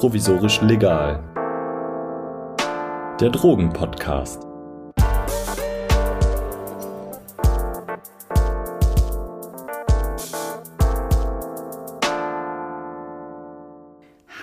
[0.00, 1.22] provisorisch legal.
[3.20, 4.40] Der Drogenpodcast.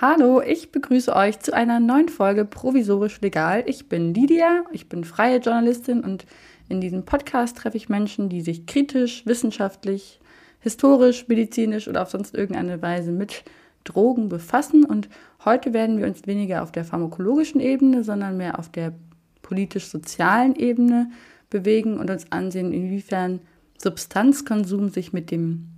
[0.00, 3.64] Hallo, ich begrüße euch zu einer neuen Folge Provisorisch Legal.
[3.66, 6.24] Ich bin Lydia, ich bin freie Journalistin und
[6.68, 10.20] in diesem Podcast treffe ich Menschen, die sich kritisch, wissenschaftlich,
[10.60, 13.42] historisch, medizinisch oder auf sonst irgendeine Weise mit
[13.88, 14.84] Drogen befassen.
[14.84, 15.08] Und
[15.44, 18.92] heute werden wir uns weniger auf der pharmakologischen Ebene, sondern mehr auf der
[19.42, 21.10] politisch-sozialen Ebene
[21.50, 23.40] bewegen und uns ansehen, inwiefern
[23.78, 25.68] Substanzkonsum sich mit dem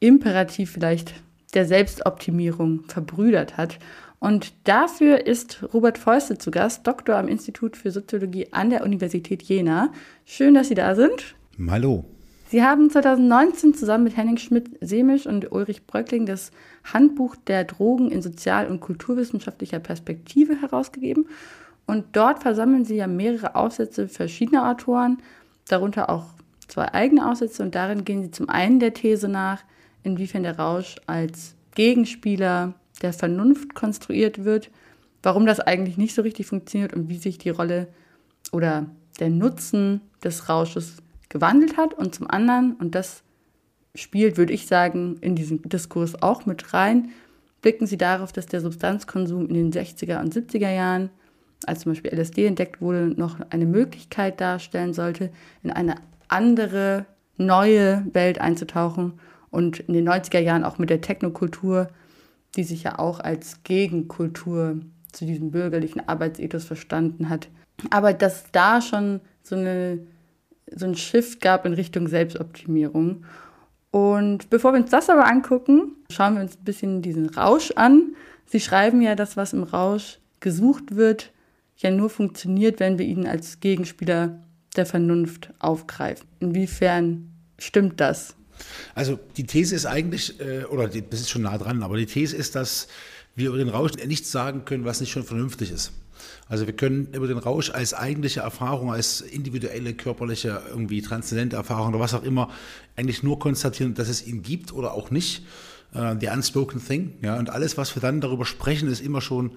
[0.00, 1.14] Imperativ vielleicht
[1.54, 3.78] der Selbstoptimierung verbrüdert hat.
[4.18, 9.42] Und dafür ist Robert Fäuste zu Gast, Doktor am Institut für Soziologie an der Universität
[9.42, 9.92] Jena.
[10.24, 11.34] Schön, dass Sie da sind.
[11.68, 12.04] Hallo.
[12.52, 16.50] Sie haben 2019 zusammen mit Henning Schmidt-Semisch und Ulrich Bröckling das
[16.84, 21.28] Handbuch der Drogen in sozial- und kulturwissenschaftlicher Perspektive herausgegeben.
[21.86, 25.22] Und dort versammeln Sie ja mehrere Aufsätze verschiedener Autoren,
[25.66, 26.26] darunter auch
[26.68, 27.62] zwei eigene Aufsätze.
[27.62, 29.64] Und darin gehen Sie zum einen der These nach,
[30.02, 34.70] inwiefern der Rausch als Gegenspieler der Vernunft konstruiert wird,
[35.22, 37.88] warum das eigentlich nicht so richtig funktioniert und wie sich die Rolle
[38.52, 38.84] oder
[39.20, 40.98] der Nutzen des Rausches
[41.32, 41.94] gewandelt hat.
[41.94, 43.22] Und zum anderen, und das
[43.94, 47.10] spielt, würde ich sagen, in diesen Diskurs auch mit rein,
[47.62, 51.10] blicken sie darauf, dass der Substanzkonsum in den 60er und 70er Jahren,
[51.66, 55.30] als zum Beispiel LSD entdeckt wurde, noch eine Möglichkeit darstellen sollte,
[55.62, 55.96] in eine
[56.28, 57.06] andere,
[57.38, 59.14] neue Welt einzutauchen
[59.50, 61.88] und in den 90er Jahren auch mit der Technokultur,
[62.56, 64.80] die sich ja auch als Gegenkultur
[65.12, 67.48] zu diesem bürgerlichen Arbeitsethos verstanden hat.
[67.90, 70.00] Aber dass da schon so, eine,
[70.76, 73.24] so ein Shift gab in Richtung Selbstoptimierung.
[73.90, 78.14] Und bevor wir uns das aber angucken, schauen wir uns ein bisschen diesen Rausch an.
[78.46, 81.30] Sie schreiben ja, dass was im Rausch gesucht wird,
[81.76, 84.40] ja nur funktioniert, wenn wir ihn als Gegenspieler
[84.76, 86.26] der Vernunft aufgreifen.
[86.40, 88.34] Inwiefern stimmt das?
[88.94, 92.36] Also die These ist eigentlich, äh, oder das ist schon nah dran, aber die These
[92.36, 92.88] ist, dass
[93.34, 95.92] wir über den Rausch nichts sagen können, was nicht schon vernünftig ist.
[96.48, 101.88] Also wir können über den Rausch als eigentliche Erfahrung, als individuelle, körperliche, irgendwie transzendente Erfahrung
[101.88, 102.50] oder was auch immer,
[102.96, 105.44] eigentlich nur konstatieren, dass es ihn gibt oder auch nicht.
[105.94, 107.14] Äh, the unspoken thing.
[107.22, 109.52] Ja, und alles, was wir dann darüber sprechen, ist immer schon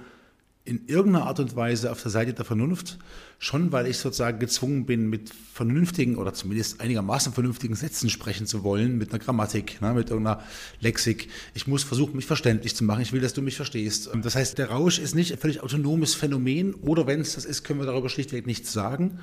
[0.66, 2.98] in irgendeiner Art und Weise auf der Seite der Vernunft,
[3.38, 8.64] schon weil ich sozusagen gezwungen bin, mit vernünftigen oder zumindest einigermaßen vernünftigen Sätzen sprechen zu
[8.64, 10.42] wollen, mit einer Grammatik, ne, mit irgendeiner
[10.80, 11.30] Lexik.
[11.54, 13.02] Ich muss versuchen, mich verständlich zu machen.
[13.02, 14.10] Ich will, dass du mich verstehst.
[14.24, 17.64] Das heißt, der Rausch ist nicht ein völlig autonomes Phänomen oder wenn es das ist,
[17.64, 19.20] können wir darüber schlichtweg nichts sagen,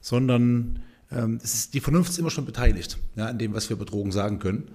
[0.00, 3.84] sondern ähm, ist, die Vernunft ist immer schon beteiligt ja, an dem, was wir über
[3.84, 4.70] Drogen sagen können.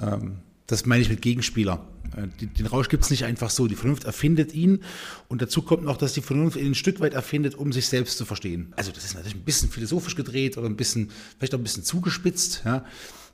[0.00, 1.86] Ähm, das meine ich mit Gegenspieler.
[2.16, 3.66] Äh, den Rausch gibt es nicht einfach so.
[3.66, 4.80] Die Vernunft erfindet ihn
[5.28, 8.18] und dazu kommt noch, dass die Vernunft ihn ein Stück weit erfindet, um sich selbst
[8.18, 8.72] zu verstehen.
[8.76, 11.84] Also das ist natürlich ein bisschen philosophisch gedreht oder ein bisschen, vielleicht auch ein bisschen
[11.84, 12.62] zugespitzt.
[12.64, 12.84] Ja.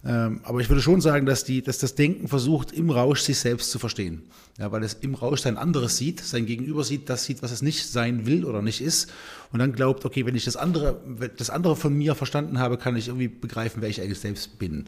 [0.03, 3.39] Ähm, aber ich würde schon sagen, dass, die, dass das Denken versucht, im Rausch sich
[3.39, 4.23] selbst zu verstehen.
[4.59, 7.61] Ja, weil es im Rausch sein anderes sieht, sein Gegenüber sieht, das sieht, was es
[7.61, 9.11] nicht sein will oder nicht ist.
[9.53, 11.01] Und dann glaubt, okay, wenn ich das andere,
[11.37, 14.87] das andere von mir verstanden habe, kann ich irgendwie begreifen, wer ich eigentlich selbst bin.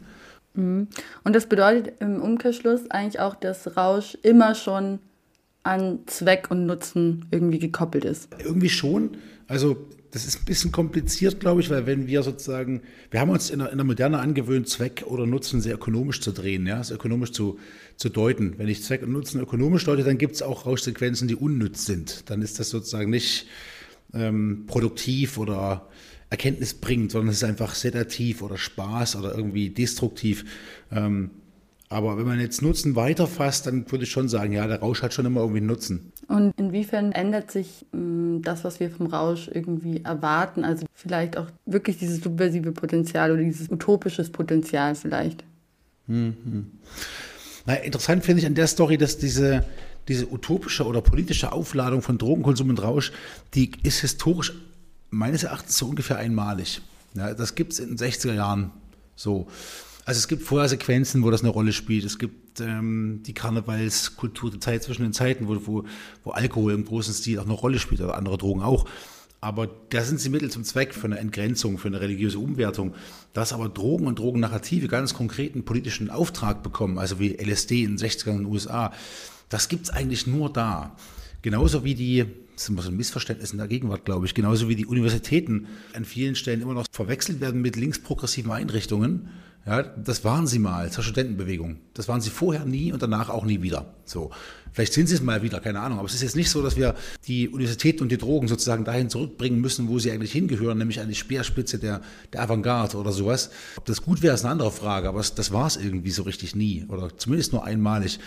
[0.53, 0.87] Mhm.
[1.23, 4.99] Und das bedeutet im Umkehrschluss eigentlich auch, dass Rausch immer schon
[5.63, 8.29] an Zweck und Nutzen irgendwie gekoppelt ist.
[8.43, 9.17] Irgendwie schon.
[9.47, 13.49] Also das ist ein bisschen kompliziert, glaube ich, weil wenn wir sozusagen, wir haben uns
[13.49, 16.97] in der, in der Moderne angewöhnt, Zweck oder Nutzen sehr ökonomisch zu drehen, ja, sehr
[16.97, 17.57] ökonomisch zu,
[17.95, 18.59] zu deuten.
[18.59, 22.29] Wenn ich Zweck und Nutzen ökonomisch deute, dann gibt es auch Rauschsequenzen, die unnütz sind.
[22.29, 23.47] Dann ist das sozusagen nicht
[24.13, 25.89] ähm, produktiv oder
[26.33, 30.45] Erkenntnis bringt, sondern es ist einfach sedativ oder Spaß oder irgendwie destruktiv.
[30.91, 31.29] Ähm,
[31.89, 35.13] aber wenn man jetzt Nutzen weiterfasst, dann würde ich schon sagen, ja, der Rausch hat
[35.13, 36.11] schon immer irgendwie Nutzen.
[36.27, 40.65] Und inwiefern ändert sich mh, mm, das, was wir vom Rausch irgendwie erwarten?
[40.65, 45.43] Also vielleicht auch wirklich dieses subversive Potenzial oder dieses utopisches Potenzial vielleicht.
[46.07, 46.71] Mhm.
[47.67, 49.63] Na, interessant finde ich an der Story, dass diese,
[50.07, 53.11] diese utopische oder politische Aufladung von Drogenkonsum und Rausch,
[53.53, 54.53] die ist historisch
[55.13, 56.81] meines Erachtens so ungefähr einmalig.
[57.15, 58.71] Ja, das gibt es in den 60er Jahren
[59.15, 59.47] so.
[60.05, 62.03] Also es gibt vorher Sequenzen, wo das eine Rolle spielt.
[62.03, 65.85] Es gibt ähm, die Karnevalskultur, die Zeit zwischen den Zeiten, wo, wo,
[66.23, 68.85] wo Alkohol im großen Stil auch eine Rolle spielt oder andere Drogen auch.
[69.39, 72.95] Aber da sind sie Mittel zum Zweck für eine Entgrenzung, für eine religiöse Umwertung.
[73.33, 78.05] Dass aber Drogen und Drogennarrative ganz konkreten politischen Auftrag bekommen, also wie LSD in den
[78.05, 78.91] 60ern in den USA,
[79.49, 80.95] das gibt es eigentlich nur da.
[81.41, 84.69] Genauso wie die das ist immer so ein Missverständnis in der Gegenwart, glaube ich, genauso
[84.69, 89.29] wie die Universitäten an vielen Stellen immer noch verwechselt werden mit linksprogressiven Einrichtungen.
[89.65, 91.77] Ja, das waren sie mal zur Studentenbewegung.
[91.93, 93.93] Das waren sie vorher nie und danach auch nie wieder.
[94.03, 94.31] So.
[94.73, 95.99] Vielleicht sind sie es mal wieder, keine Ahnung.
[95.99, 96.95] Aber es ist jetzt nicht so, dass wir
[97.27, 101.07] die Universitäten und die Drogen sozusagen dahin zurückbringen müssen, wo sie eigentlich hingehören, nämlich an
[101.07, 102.01] die Speerspitze der,
[102.33, 103.51] der Avantgarde oder sowas.
[103.77, 106.55] Ob das gut wäre, ist eine andere Frage, aber das war es irgendwie so richtig
[106.55, 108.19] nie oder zumindest nur einmalig.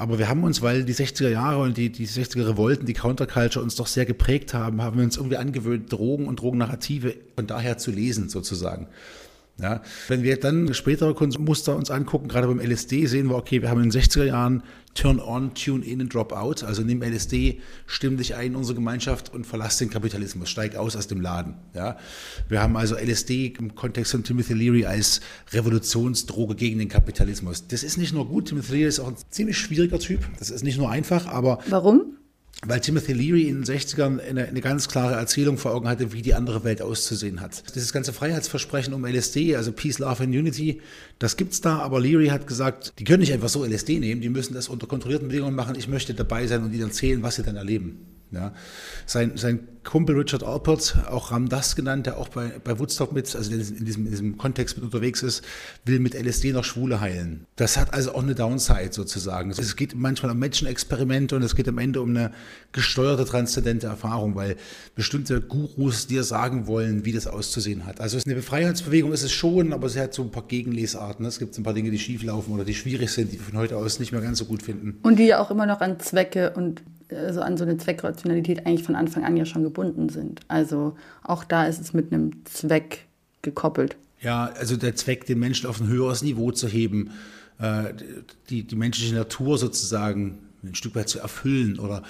[0.00, 3.62] Aber wir haben uns, weil die 60er Jahre und die, die 60er Revolten, die Counterculture
[3.62, 7.76] uns doch sehr geprägt haben, haben wir uns irgendwie angewöhnt, Drogen und Drogennarrative von daher
[7.76, 8.86] zu lesen sozusagen.
[9.60, 13.70] Ja, wenn wir dann spätere Konsummuster uns angucken, gerade beim LSD, sehen wir, okay, wir
[13.70, 14.62] haben in den 60er Jahren
[14.94, 16.64] Turn on, Tune in und Drop out.
[16.64, 20.96] Also nimm LSD, stimm dich ein in unsere Gemeinschaft und verlass den Kapitalismus, steig aus
[20.96, 21.54] aus dem Laden.
[21.74, 21.96] Ja,
[22.48, 25.20] wir haben also LSD im Kontext von Timothy Leary als
[25.52, 27.66] Revolutionsdroge gegen den Kapitalismus.
[27.68, 30.20] Das ist nicht nur gut, Timothy Leary ist auch ein ziemlich schwieriger Typ.
[30.38, 31.60] Das ist nicht nur einfach, aber.
[31.68, 32.16] Warum?
[32.66, 36.22] Weil Timothy Leary in den 60ern eine, eine, ganz klare Erzählung vor Augen hatte, wie
[36.22, 37.74] die andere Welt auszusehen hat.
[37.74, 40.82] Dieses ganze Freiheitsversprechen um LSD, also Peace, Love and Unity,
[41.18, 44.28] das gibt's da, aber Leary hat gesagt, die können nicht einfach so LSD nehmen, die
[44.28, 47.42] müssen das unter kontrollierten Bedingungen machen, ich möchte dabei sein und ihnen erzählen, was sie
[47.42, 48.19] dann erleben.
[48.32, 48.52] Ja.
[49.06, 53.34] Sein, sein Kumpel Richard Alpert, auch Ram Das genannt, der auch bei, bei Woodstock mit,
[53.34, 55.42] also in diesem, in diesem Kontext mit unterwegs ist,
[55.84, 57.46] will mit LSD noch Schwule heilen.
[57.56, 59.50] Das hat also auch eine Downside sozusagen.
[59.50, 62.32] Es geht manchmal um Menschenexperimente und es geht am Ende um eine
[62.72, 64.56] gesteuerte, transzendente Erfahrung, weil
[64.94, 68.00] bestimmte Gurus dir sagen wollen, wie das auszusehen hat.
[68.00, 71.24] Also eine Befreiungsbewegung ist es schon, aber sie hat so ein paar Gegenlesarten.
[71.24, 73.58] Es gibt ein paar Dinge, die schief laufen oder die schwierig sind, die wir von
[73.58, 74.98] heute aus nicht mehr ganz so gut finden.
[75.02, 76.82] Und die ja auch immer noch an Zwecke und
[77.12, 80.40] also an so eine Zweckrationalität eigentlich von Anfang an ja schon gebunden sind.
[80.48, 83.06] Also auch da ist es mit einem Zweck
[83.42, 83.96] gekoppelt.
[84.20, 87.10] Ja, also der Zweck, den Menschen auf ein höheres Niveau zu heben,
[87.58, 87.94] äh,
[88.50, 92.02] die, die menschliche Natur sozusagen ein Stück weit zu erfüllen oder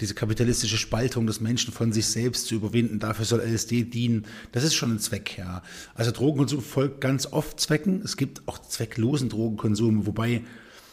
[0.00, 2.98] diese kapitalistische Spaltung des Menschen von sich selbst zu überwinden.
[2.98, 4.24] Dafür soll LSD dienen.
[4.52, 5.62] Das ist schon ein Zweck, ja.
[5.94, 8.00] Also Drogenkonsum folgt ganz oft Zwecken.
[8.02, 10.42] Es gibt auch zwecklosen Drogenkonsum, wobei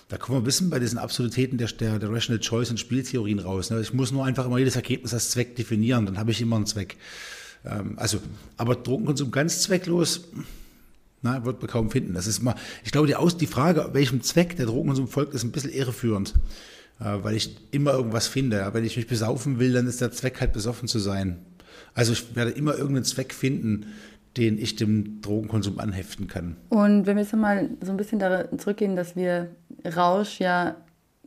[0.08, 3.40] da kommen wir ein bisschen bei diesen Absolutäten der, der, der Rational Choice und Spieltheorien
[3.40, 3.72] raus.
[3.72, 3.82] Ne?
[3.82, 6.66] Ich muss nur einfach immer jedes Ergebnis als Zweck definieren, dann habe ich immer einen
[6.66, 6.98] Zweck.
[7.66, 8.20] Ähm, also,
[8.58, 10.28] aber Drogenkonsum ganz zwecklos,
[11.22, 12.14] na, wird man kaum finden.
[12.14, 15.44] Das ist mal, ich glaube, die, Aus, die Frage, welchem Zweck der Drogenkonsum folgt, ist
[15.44, 16.36] ein bisschen irreführend,
[17.00, 18.58] äh, weil ich immer irgendwas finde.
[18.58, 18.74] Ja?
[18.74, 21.38] Wenn ich mich besaufen will, dann ist der Zweck halt besoffen zu sein.
[21.96, 23.88] Also ich werde immer irgendeinen Zweck finden,
[24.38, 26.58] den ich dem Drogenkonsum anheften kann.
[26.70, 29.50] Und wenn wir jetzt mal so ein bisschen daran zurückgehen, dass wir
[29.86, 30.76] Rausch ja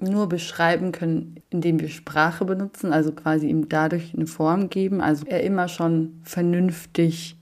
[0.00, 5.26] nur beschreiben können, indem wir Sprache benutzen, also quasi ihm dadurch eine Form geben, also
[5.26, 7.36] er immer schon vernünftig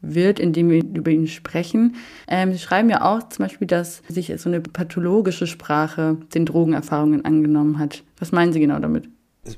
[0.00, 1.96] wird, indem wir über ihn sprechen.
[2.28, 7.24] Ähm, Sie schreiben ja auch zum Beispiel, dass sich so eine pathologische Sprache den Drogenerfahrungen
[7.24, 8.02] angenommen hat.
[8.18, 9.08] Was meinen Sie genau damit?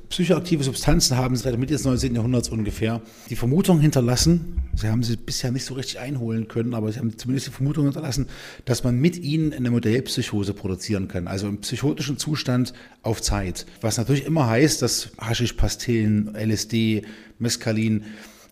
[0.09, 2.15] Psychoaktive Substanzen haben seit der Mitte des 19.
[2.15, 6.91] Jahrhunderts ungefähr die Vermutung hinterlassen, sie haben sie bisher nicht so richtig einholen können, aber
[6.91, 8.27] sie haben zumindest die Vermutung hinterlassen,
[8.65, 12.73] dass man mit ihnen eine Modellpsychose produzieren kann, also im psychotischen Zustand
[13.03, 13.65] auf Zeit.
[13.81, 17.03] Was natürlich immer heißt, dass Haschischpastillen, LSD,
[17.39, 18.06] Mescalin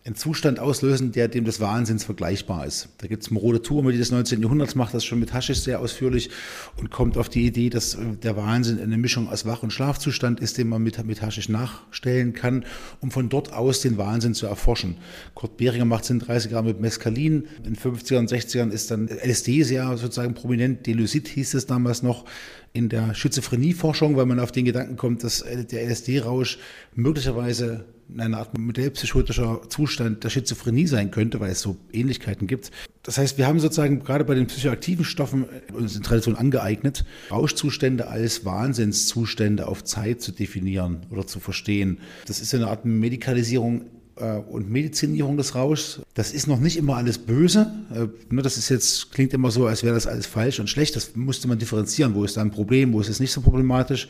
[0.06, 2.90] einen Zustand auslösen, der dem des Wahnsinns vergleichbar ist.
[2.98, 4.42] Da gibt es Morode Turme, die des 19.
[4.42, 6.28] Jahrhunderts macht das schon mit Haschisch sehr ausführlich
[6.76, 10.40] und kommt auf die Idee, dass äh, der Wahnsinn eine Mischung aus Wach- und Schlafzustand
[10.40, 12.66] ist, den man mit, mit Haschisch nachstellen kann,
[13.00, 14.98] um von dort aus den Wahnsinn zu erforschen.
[15.34, 18.70] Kurt Behringer macht es in den 30er Jahren mit Mescalin, in den 50er und 60ern
[18.70, 22.26] ist dann LSD sehr sozusagen prominent, Delusit hieß es damals noch,
[22.74, 26.58] in der Schizophrenieforschung, weil man auf den Gedanken kommt, dass der LSD-Rausch
[26.94, 27.84] möglicherweise
[28.16, 32.70] eine Art modellpsychotischer Zustand der Schizophrenie sein könnte, weil es so Ähnlichkeiten gibt.
[33.02, 38.08] Das heißt, wir haben sozusagen gerade bei den psychoaktiven Stoffen uns in Tradition angeeignet, Rauschzustände
[38.08, 41.98] als Wahnsinnszustände auf Zeit zu definieren oder zu verstehen.
[42.26, 43.84] Das ist eine Art Medikalisierung äh,
[44.16, 46.00] und Medizinierung des Rauschs.
[46.14, 47.72] Das ist noch nicht immer alles böse.
[47.92, 50.94] Äh, das ist jetzt, klingt immer so, als wäre das alles falsch und schlecht.
[50.94, 52.14] Das musste man differenzieren.
[52.14, 54.08] Wo ist da ein Problem, wo ist es nicht so problematisch?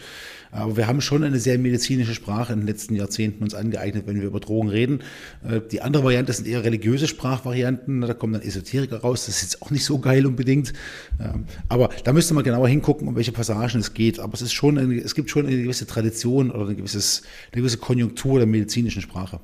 [0.50, 4.20] Aber wir haben schon eine sehr medizinische Sprache in den letzten Jahrzehnten uns angeeignet, wenn
[4.20, 5.00] wir über Drogen reden.
[5.42, 8.02] Äh, die andere Variante sind eher religiöse Sprachvarianten.
[8.02, 9.24] Da kommen dann Esoteriker raus.
[9.24, 10.74] Das ist jetzt auch nicht so geil unbedingt.
[11.18, 14.20] Ähm, aber da müsste man genauer hingucken, um welche Passagen es geht.
[14.20, 17.62] Aber es ist schon, eine, es gibt schon eine gewisse Tradition oder eine, gewisses, eine
[17.62, 19.40] gewisse Konjunktur der medizinischen Sprache.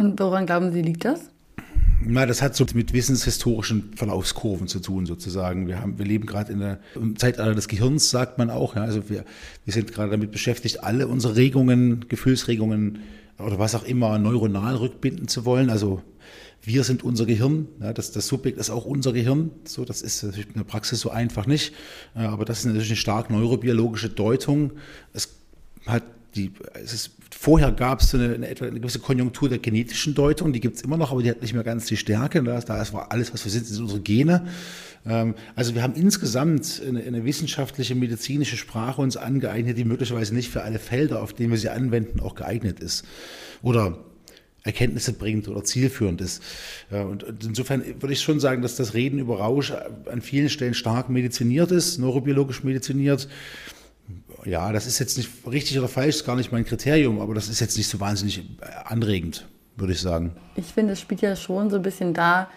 [0.00, 1.20] Und woran glauben Sie, liegt das?
[2.02, 5.66] Na, das hat so mit wissenshistorischen Verlaufskurven zu tun, sozusagen.
[5.66, 8.74] Wir, haben, wir leben gerade in der im Zeitalter des Gehirns, sagt man auch.
[8.74, 8.84] Ja.
[8.84, 9.26] Also wir,
[9.66, 13.00] wir sind gerade damit beschäftigt, alle unsere Regungen, Gefühlsregungen
[13.38, 15.68] oder was auch immer neuronal rückbinden zu wollen.
[15.68, 16.00] Also
[16.62, 19.50] wir sind unser Gehirn, ja, das, das Subjekt ist auch unser Gehirn.
[19.64, 21.74] So, das ist in der Praxis so einfach nicht.
[22.14, 24.72] Aber das ist natürlich eine stark neurobiologische Deutung.
[25.12, 25.28] Es
[25.84, 26.04] hat
[26.34, 26.52] die,
[26.82, 30.76] es ist, vorher gab es eine, eine, eine, gewisse Konjunktur der genetischen Deutung, die gibt
[30.76, 32.42] es immer noch, aber die hat nicht mehr ganz die Stärke.
[32.42, 34.46] Da, war alles, was wir sind, sind unsere Gene.
[35.06, 40.50] Ähm, also wir haben insgesamt eine, eine, wissenschaftliche, medizinische Sprache uns angeeignet, die möglicherweise nicht
[40.50, 43.06] für alle Felder, auf denen wir sie anwenden, auch geeignet ist.
[43.62, 44.04] Oder
[44.62, 46.42] Erkenntnisse bringt oder zielführend ist.
[46.90, 51.08] Und insofern würde ich schon sagen, dass das Reden über Rausch an vielen Stellen stark
[51.08, 53.28] mediziniert ist, neurobiologisch mediziniert
[54.44, 57.48] ja, das ist jetzt nicht richtig oder falsch, ist gar nicht mein Kriterium, aber das
[57.48, 60.32] ist jetzt nicht so wahnsinnig äh, anregend, würde ich sagen.
[60.56, 62.48] Ich finde, es spielt ja schon so ein bisschen da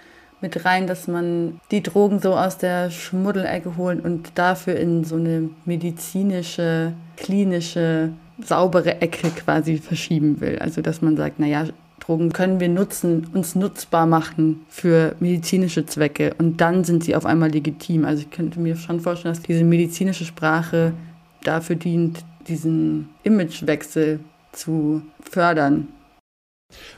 [0.42, 5.16] mit rein, dass man die Drogen so aus der Schmuddelecke holen und dafür in so
[5.16, 8.12] eine medizinische, klinische,
[8.44, 10.60] saubere Ecke quasi verschieben will.
[10.60, 11.66] Also, dass man sagt, naja,
[12.06, 17.26] Drogen können wir nutzen, uns nutzbar machen für medizinische Zwecke und dann sind sie auf
[17.26, 18.04] einmal legitim.
[18.04, 20.94] Also ich könnte mir schon vorstellen, dass diese medizinische Sprache
[21.44, 24.20] dafür dient, diesen Imagewechsel
[24.52, 25.88] zu fördern.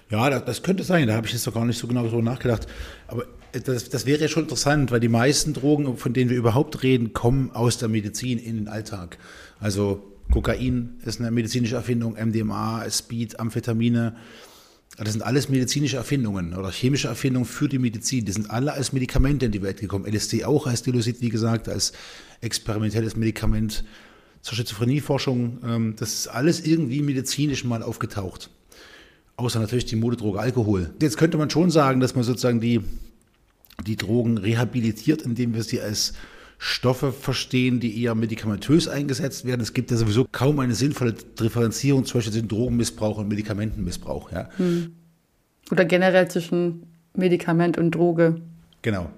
[0.09, 1.07] Ja, das, das könnte sein.
[1.07, 2.67] Da habe ich jetzt doch gar nicht so genau so nachgedacht.
[3.07, 6.83] Aber das, das, wäre ja schon interessant, weil die meisten Drogen, von denen wir überhaupt
[6.83, 9.17] reden, kommen aus der Medizin in den Alltag.
[9.59, 14.15] Also Kokain ist eine medizinische Erfindung, MDMA, Speed, Amphetamine.
[14.97, 18.25] Das sind alles medizinische Erfindungen oder chemische Erfindungen für die Medizin.
[18.25, 20.05] Die sind alle als Medikamente in die Welt gekommen.
[20.05, 21.91] LSD auch als Dilosid, wie gesagt, als
[22.41, 23.83] experimentelles Medikament
[24.45, 25.57] zur Schizophrenieforschung.
[25.65, 28.51] Ähm, das ist alles irgendwie medizinisch mal aufgetaucht.
[29.37, 30.91] Außer natürlich die Modedroge Alkohol.
[31.01, 32.81] Jetzt könnte man schon sagen, dass man sozusagen die,
[33.87, 36.13] die Drogen rehabilitiert, indem wir sie als
[36.59, 39.61] Stoffe verstehen, die eher medikamentös eingesetzt werden.
[39.61, 44.31] Es gibt ja sowieso kaum eine sinnvolle Differenzierung zwischen Drogenmissbrauch und Medikamentenmissbrauch.
[44.31, 44.47] Ja.
[44.57, 44.93] Hm.
[45.71, 46.83] Oder generell zwischen
[47.15, 48.41] Medikament und Droge.
[48.83, 49.09] Genau.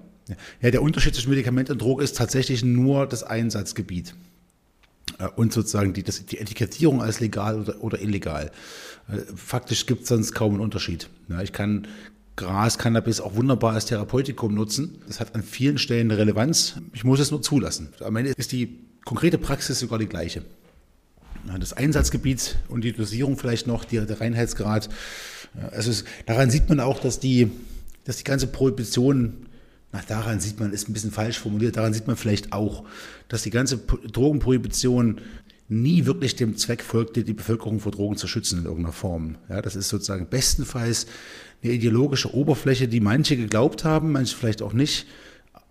[0.62, 4.14] Ja, der Unterschied zwischen Medikament und Droge ist tatsächlich nur das Einsatzgebiet.
[5.18, 8.50] Äh, und sozusagen die, das, die Etikettierung als legal oder, oder illegal.
[9.08, 11.08] Äh, faktisch gibt es sonst kaum einen Unterschied.
[11.28, 11.86] Ja, ich kann
[12.36, 15.02] Gras, Cannabis auch wunderbar als Therapeutikum nutzen.
[15.06, 16.76] Das hat an vielen Stellen eine Relevanz.
[16.92, 17.88] Ich muss es nur zulassen.
[18.00, 20.42] Am Ende ist die konkrete Praxis sogar die gleiche.
[21.58, 24.88] Das Einsatzgebiet und die Dosierung vielleicht noch, die, der Reinheitsgrad.
[25.72, 27.50] Also es, daran sieht man auch, dass die,
[28.04, 29.47] dass die ganze Prohibition
[29.92, 32.84] na, daran sieht man, ist ein bisschen falsch formuliert, daran sieht man vielleicht auch,
[33.28, 35.20] dass die ganze Drogenprohibition
[35.68, 39.36] nie wirklich dem Zweck folgte, die Bevölkerung vor Drogen zu schützen in irgendeiner Form.
[39.48, 41.06] Ja, das ist sozusagen bestenfalls
[41.62, 45.06] eine ideologische Oberfläche, die manche geglaubt haben, manche vielleicht auch nicht.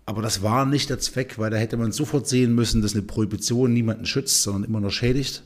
[0.06, 3.02] Aber das war nicht der Zweck, weil da hätte man sofort sehen müssen, dass eine
[3.02, 5.42] Prohibition niemanden schützt, sondern immer nur schädigt.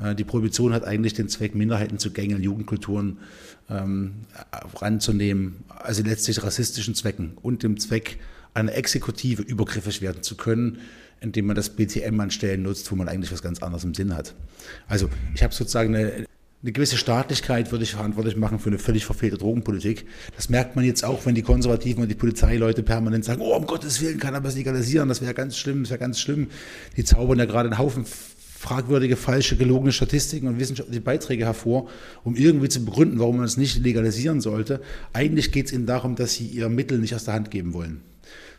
[0.00, 3.18] Äh, die Prohibition hat eigentlich den Zweck, Minderheiten zu gängeln, Jugendkulturen
[3.70, 4.26] ähm,
[4.76, 8.18] ranzunehmen, also letztlich rassistischen Zwecken und dem Zweck,
[8.52, 10.78] einer Exekutive übergriffig werden zu können,
[11.20, 14.14] indem man das BTM an Stellen nutzt, wo man eigentlich was ganz anderes im Sinn
[14.14, 14.34] hat.
[14.86, 16.26] Also ich habe sozusagen eine,
[16.62, 20.06] eine gewisse Staatlichkeit würde ich verantwortlich machen für eine völlig verfehlte Drogenpolitik.
[20.36, 23.66] Das merkt man jetzt auch, wenn die Konservativen und die Polizeileute permanent sagen, oh, um
[23.66, 26.48] Gottes Willen kann er was legalisieren, das wäre ganz schlimm, das wäre ganz schlimm.
[26.96, 28.06] Die zaubern ja gerade einen Haufen
[28.64, 31.86] fragwürdige, falsche, gelogene Statistiken und wissenschaftliche Beiträge hervor,
[32.24, 34.80] um irgendwie zu begründen, warum man es nicht legalisieren sollte.
[35.12, 38.00] Eigentlich geht es ihnen darum, dass sie ihr Mittel nicht aus der Hand geben wollen.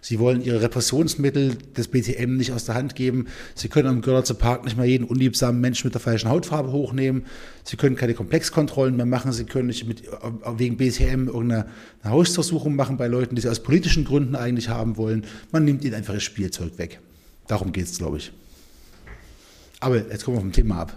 [0.01, 3.25] Sie wollen ihre Repressionsmittel des BTM nicht aus der Hand geben.
[3.55, 7.23] Sie können am Görlitzer Park nicht mal jeden unliebsamen Menschen mit der falschen Hautfarbe hochnehmen.
[7.63, 9.31] Sie können keine Komplexkontrollen mehr machen.
[9.31, 10.03] Sie können nicht mit,
[10.57, 11.65] wegen BTM irgendeine
[12.03, 15.25] Hausdurchsuchung machen bei Leuten, die sie aus politischen Gründen eigentlich haben wollen.
[15.51, 16.99] Man nimmt ihnen einfach das Spielzeug weg.
[17.47, 18.31] Darum geht es, glaube ich.
[19.79, 20.93] Aber jetzt kommen wir vom Thema ab.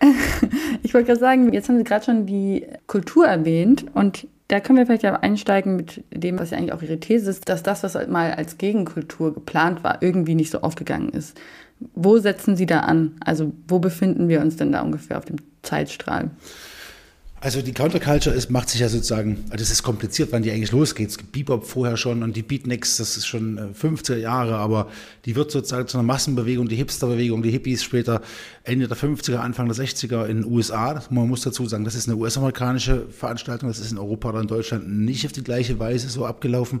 [0.82, 4.78] ich wollte gerade sagen, jetzt haben Sie gerade schon die Kultur erwähnt und da können
[4.78, 7.82] wir vielleicht ja einsteigen mit dem, was ja eigentlich auch Ihre These ist, dass das,
[7.82, 11.40] was mal als Gegenkultur geplant war, irgendwie nicht so aufgegangen ist.
[11.94, 13.16] Wo setzen Sie da an?
[13.20, 16.30] Also wo befinden wir uns denn da ungefähr auf dem Zeitstrahl?
[17.44, 20.72] Also die Counterculture ist, macht sich ja sozusagen, also es ist kompliziert, wann die eigentlich
[20.72, 21.10] losgeht.
[21.10, 24.88] Es gibt Bebop vorher schon und die Beatniks, das ist schon 50er äh, Jahre, aber
[25.26, 28.22] die wird sozusagen zu einer Massenbewegung, die Hipsterbewegung, die Hippies später
[28.62, 31.02] Ende der 50er, Anfang der 60er in den USA.
[31.10, 34.46] Man muss dazu sagen, das ist eine US-amerikanische Veranstaltung, das ist in Europa oder in
[34.46, 36.80] Deutschland nicht auf die gleiche Weise so abgelaufen.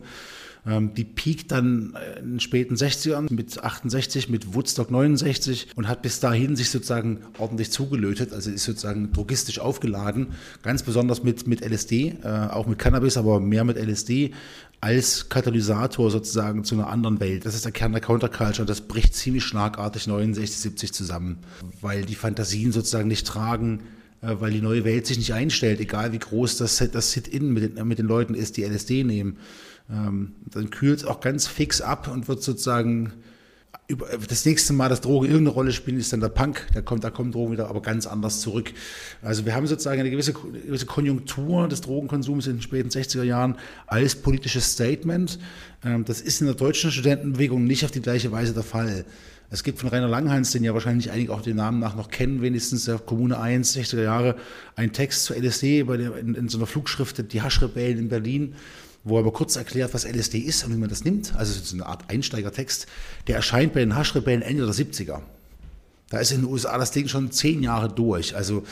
[0.66, 6.02] Ähm, die piekt dann in den späten 60ern mit 68, mit Woodstock 69 und hat
[6.02, 10.28] bis dahin sich sozusagen ordentlich zugelötet, also ist sozusagen drogistisch aufgeladen,
[10.62, 14.32] ganz besonders mit, mit LSD, äh, auch mit Cannabis, aber mehr mit LSD
[14.80, 17.46] als Katalysator sozusagen zu einer anderen Welt.
[17.46, 21.38] Das ist der Kern der Counterculture und das bricht ziemlich schlagartig 69, 70 zusammen,
[21.80, 23.80] weil die Fantasien sozusagen nicht tragen,
[24.22, 27.84] äh, weil die neue Welt sich nicht einstellt, egal wie groß das, das Sit-In mit
[27.84, 29.36] mit den Leuten ist, die LSD nehmen.
[29.90, 33.12] Ähm, dann kühlt es auch ganz fix ab und wird sozusagen
[34.28, 36.66] das nächste Mal, dass Drogen irgendeine Rolle spielen, ist dann der Punk.
[36.72, 38.72] Da kommt, da kommen Drogen wieder, aber ganz anders zurück.
[39.20, 43.56] Also wir haben sozusagen eine gewisse, gewisse Konjunktur des Drogenkonsums in den späten 60er Jahren
[43.86, 45.38] als politisches Statement.
[45.84, 49.04] Ähm, das ist in der deutschen Studentenbewegung nicht auf die gleiche Weise der Fall.
[49.50, 52.40] Es gibt von Rainer Langhans, den ja wahrscheinlich einige auch den Namen nach noch kennen,
[52.40, 54.36] wenigstens der Kommune 1, 60er Jahre,
[54.76, 58.54] einen Text zu LSD bei der, in, in so einer Flugschrift, die Haschrebellen in Berlin,
[59.04, 61.36] wo er aber kurz erklärt, was LSD ist und wie man das nimmt.
[61.36, 62.86] Also so eine Art Einsteigertext.
[63.26, 65.20] Der erscheint bei den Haschrebellen Ende der 70er.
[66.10, 68.36] Da ist in den USA das Ding schon zehn Jahre durch.
[68.36, 68.64] Also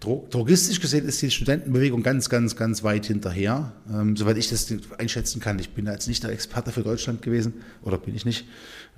[0.00, 5.40] drogistisch gesehen ist die Studentenbewegung ganz, ganz, ganz weit hinterher, ähm, soweit ich das einschätzen
[5.40, 5.58] kann.
[5.58, 8.46] Ich bin da jetzt nicht der Experte für Deutschland gewesen, oder bin ich nicht.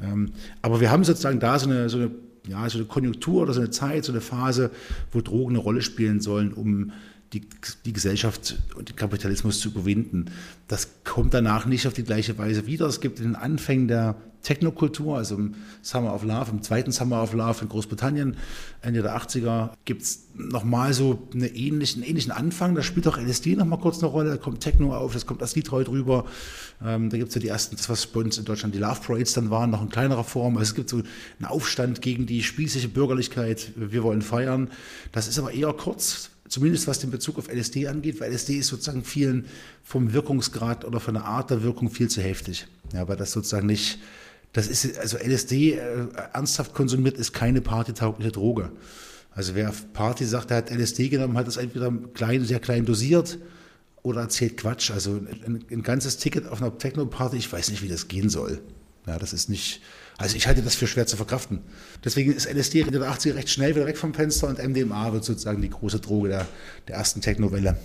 [0.03, 2.11] Ähm, aber wir haben sozusagen da so eine, so eine,
[2.47, 4.71] ja, so eine Konjunktur oder so eine Zeit, so eine Phase,
[5.13, 6.93] wo Drogen eine Rolle spielen sollen, um
[7.33, 7.47] die,
[7.85, 10.27] die Gesellschaft und den Kapitalismus zu überwinden.
[10.67, 12.87] Das kommt danach nicht auf die gleiche Weise wieder.
[12.87, 17.23] Es gibt in den Anfängen der Technokultur, also im Summer of Love, im zweiten Summer
[17.23, 18.37] of Love in Großbritannien,
[18.81, 22.75] Ende der 80er, gibt es nochmal so eine ähnlichen, einen ähnlichen Anfang.
[22.75, 25.57] Da spielt auch LSD nochmal kurz eine Rolle, da kommt Techno auf, das kommt das
[25.57, 26.25] Lied heute rüber.
[26.83, 29.01] Ähm, da gibt es ja die ersten, das was bei uns in Deutschland die Love
[29.05, 30.57] Parades dann waren, noch in kleinerer Form.
[30.57, 34.71] Also es gibt so einen Aufstand gegen die spießige Bürgerlichkeit, wir wollen feiern.
[35.13, 38.69] Das ist aber eher kurz, zumindest was den Bezug auf LSD angeht, weil LSD ist
[38.69, 39.47] sozusagen vielen
[39.83, 42.67] vom Wirkungsgrad oder von der Art der Wirkung viel zu heftig.
[42.93, 43.99] Ja, weil das sozusagen nicht,
[44.53, 48.73] das ist, also LSD äh, ernsthaft konsumiert ist keine partytaugliche Droge.
[49.31, 52.85] Also wer auf Party sagt, er hat LSD genommen, hat das entweder klein, sehr klein
[52.85, 53.39] dosiert
[54.03, 54.91] oder erzählt Quatsch.
[54.91, 58.61] Also ein, ein ganzes Ticket auf einer Techno-Party, ich weiß nicht, wie das gehen soll.
[59.07, 59.81] Ja, das ist nicht,
[60.19, 61.61] also ich halte das für schwer zu verkraften.
[62.05, 65.25] Deswegen ist LSD in den 80er recht schnell wieder weg vom Fenster und MDMA wird
[65.25, 66.47] sozusagen die große Droge der,
[66.89, 67.77] der ersten Technowelle.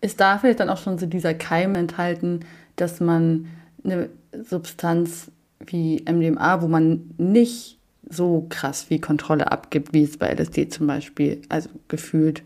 [0.00, 2.40] Ist da vielleicht dann auch schon so dieser Keim enthalten,
[2.76, 3.48] dass man
[3.84, 4.08] eine
[4.48, 7.78] Substanz wie MDMA, wo man nicht
[8.08, 12.42] so krass wie Kontrolle abgibt, wie es bei LSD zum Beispiel, also gefühlt,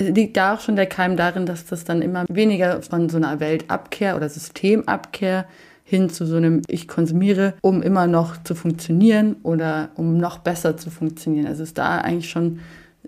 [0.00, 3.38] liegt da auch schon der Keim darin, dass das dann immer weniger von so einer
[3.38, 5.46] Weltabkehr oder Systemabkehr
[5.90, 10.76] hin zu so einem Ich konsumiere, um immer noch zu funktionieren oder um noch besser
[10.76, 11.48] zu funktionieren.
[11.48, 12.60] Also ist da eigentlich schon,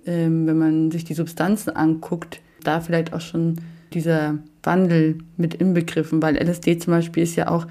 [0.05, 3.61] ähm, wenn man sich die Substanzen anguckt, da vielleicht auch schon
[3.95, 7.69] dieser Wandel mit inbegriffen, weil LSD zum Beispiel ist ja auch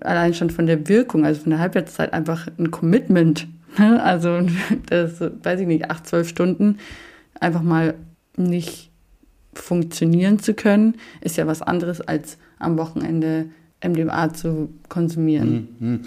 [0.00, 3.48] allein schon von der Wirkung, also von der Halbwertszeit einfach ein Commitment.
[3.78, 4.02] Ne?
[4.02, 4.40] Also
[4.86, 6.78] das, weiß ich nicht, acht, zwölf Stunden
[7.38, 7.92] einfach mal
[8.38, 8.90] nicht
[9.52, 13.50] funktionieren zu können, ist ja was anderes als am Wochenende
[13.84, 15.68] MDMA zu konsumieren.
[15.78, 16.00] Mhm, mhm.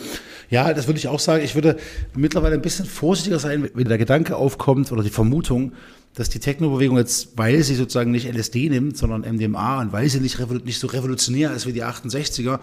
[0.50, 1.44] Ja, das würde ich auch sagen.
[1.44, 1.78] Ich würde
[2.16, 5.74] mittlerweile ein bisschen vorsichtiger sein, wenn der Gedanke aufkommt oder die Vermutung,
[6.16, 10.20] dass die Technobewegung jetzt, weil sie sozusagen nicht LSD nimmt, sondern MDMA und weil sie
[10.20, 12.60] nicht, nicht so revolutionär ist wie die 68er,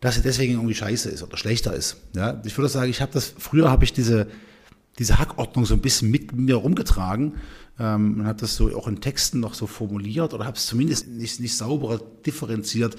[0.00, 1.96] dass sie deswegen irgendwie scheiße ist oder schlechter ist.
[2.16, 4.26] Ja, ich würde sagen, ich habe das, früher habe ich diese,
[4.98, 7.34] diese Hackordnung so ein bisschen mit mir rumgetragen
[7.80, 11.08] ähm, man hat das so auch in Texten noch so formuliert oder habe es zumindest
[11.08, 12.94] nicht, nicht sauberer differenziert.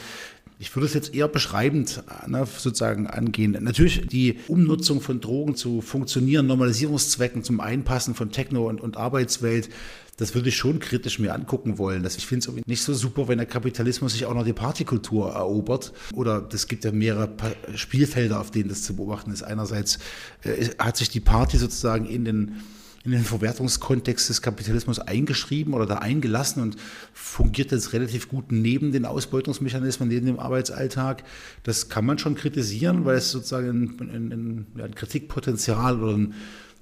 [0.61, 3.57] Ich würde es jetzt eher beschreibend ne, sozusagen angehen.
[3.61, 9.69] Natürlich die Umnutzung von Drogen zu funktionieren, Normalisierungszwecken, zum Einpassen von Techno- und, und Arbeitswelt,
[10.17, 12.03] das würde ich schon kritisch mir angucken wollen.
[12.03, 15.31] Das, ich finde es nicht so super, wenn der Kapitalismus sich auch noch die Partykultur
[15.31, 15.93] erobert.
[16.13, 17.31] Oder es gibt ja mehrere
[17.73, 19.41] Spielfelder, auf denen das zu beobachten ist.
[19.41, 19.97] Einerseits
[20.43, 22.61] äh, hat sich die Party sozusagen in den
[23.03, 26.77] in den Verwertungskontext des Kapitalismus eingeschrieben oder da eingelassen und
[27.13, 31.23] fungiert jetzt relativ gut neben den Ausbeutungsmechanismen, neben dem Arbeitsalltag.
[31.63, 36.33] Das kann man schon kritisieren, weil es sozusagen ein, ein, ein Kritikpotenzial oder ein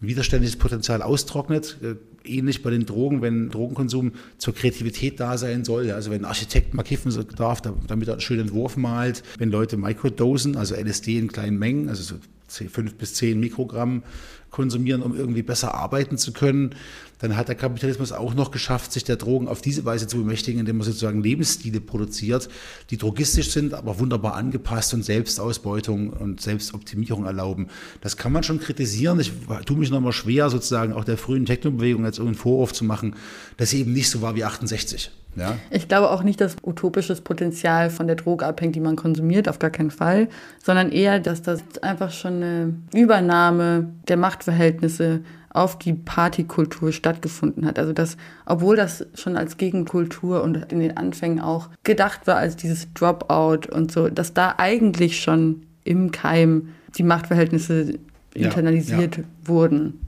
[0.01, 1.77] widerständiges Potenzial austrocknet.
[1.81, 5.89] Äh, ähnlich bei den Drogen, wenn Drogenkonsum zur Kreativität da sein soll.
[5.91, 9.23] Also wenn ein Architekt mal kiffen darf, damit er einen schönen Entwurf malt.
[9.37, 12.15] Wenn Leute Microdosen, also LSD in kleinen Mengen, also so
[12.47, 14.03] 5 bis 10 Mikrogramm
[14.51, 16.75] konsumieren, um irgendwie besser arbeiten zu können.
[17.19, 20.61] Dann hat der Kapitalismus auch noch geschafft, sich der Drogen auf diese Weise zu bemächtigen,
[20.61, 22.47] indem er sozusagen Lebensstile produziert,
[22.91, 27.67] die drogistisch sind, aber wunderbar angepasst und Selbstausbeutung und Selbstoptimierung erlauben.
[27.99, 29.19] Das kann man schon kritisieren.
[29.19, 29.33] Ich
[29.65, 33.15] tue mich nochmal schwer, sozusagen auch der frühen Technobewegung jetzt irgendeinen Vorwurf zu machen,
[33.57, 35.11] dass sie eben nicht so war wie 68.
[35.35, 35.57] Ja?
[35.69, 39.59] Ich glaube auch nicht, dass utopisches Potenzial von der Droge abhängt, die man konsumiert, auf
[39.59, 40.27] gar keinen Fall,
[40.63, 47.77] sondern eher, dass das einfach schon eine Übernahme der Machtverhältnisse auf die Partykultur stattgefunden hat.
[47.77, 52.55] Also dass, obwohl das schon als Gegenkultur und in den Anfängen auch gedacht war als
[52.55, 57.95] dieses Dropout und so, dass da eigentlich schon im Keim die Machtverhältnisse
[58.33, 59.29] internalisiert ja, ja.
[59.43, 59.99] wurden.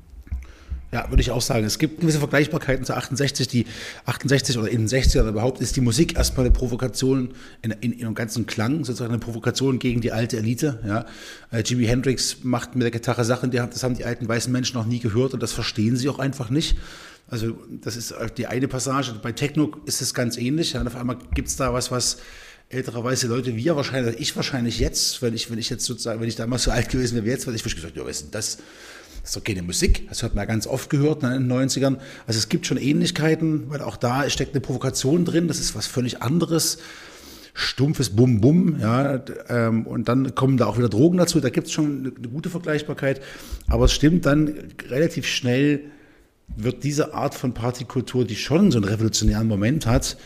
[0.92, 1.66] Ja, würde ich auch sagen.
[1.66, 3.48] Es gibt gewisse Vergleichbarkeiten zu 68.
[3.48, 3.66] Die
[4.06, 8.00] 68 oder in den 60ern überhaupt ist die Musik erstmal eine Provokation in, in, in
[8.00, 10.80] ihrem ganzen Klang, sozusagen eine Provokation gegen die alte Elite.
[10.86, 11.06] Ja.
[11.52, 14.76] Äh, Jimi Hendrix macht mit der Gitarre Sachen, die, das haben die alten weißen Menschen
[14.76, 16.78] noch nie gehört und das verstehen sie auch einfach nicht.
[17.28, 19.14] Also das ist die eine Passage.
[19.22, 20.74] Bei Techno ist es ganz ähnlich.
[20.74, 20.86] Ja.
[20.86, 22.18] Auf einmal gibt es da was, was
[22.68, 26.28] ältere weiße Leute, wir wahrscheinlich, ich wahrscheinlich jetzt, wenn ich, wenn ich jetzt sozusagen, wenn
[26.28, 28.32] ich damals so alt gewesen wäre wie jetzt, hätte ich gesagt, ja, was ist denn
[28.32, 28.58] das?
[29.22, 30.08] Das ist doch keine Musik.
[30.10, 31.98] Das hat man ja ganz oft gehört in den 90ern.
[32.26, 35.48] Also es gibt schon Ähnlichkeiten, weil auch da steckt eine Provokation drin.
[35.48, 36.80] Das ist was völlig anderes.
[37.54, 41.40] Stumpfes Bum-Bum, ja, ähm, und dann kommen da auch wieder Drogen dazu.
[41.42, 43.22] Da gibt es schon eine, eine gute Vergleichbarkeit.
[43.68, 44.54] Aber es stimmt dann
[44.90, 45.82] relativ schnell,
[46.56, 50.18] wird diese Art von Partykultur, die schon so einen revolutionären Moment hat,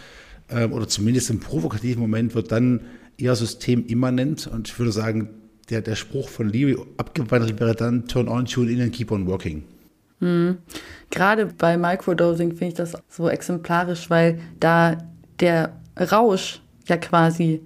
[0.49, 2.81] ähm, oder zumindest einen provokativen Moment, wird dann
[3.17, 4.47] eher systemimmanent.
[4.47, 5.29] Und ich würde sagen,
[5.69, 9.28] der, der Spruch von Lee abgewandelt wäre dann Turn on, tune in and keep on
[9.28, 9.63] working.
[10.19, 10.58] Mhm.
[11.10, 14.97] Gerade bei Microdosing finde ich das so exemplarisch, weil da
[15.39, 17.62] der Rausch ja quasi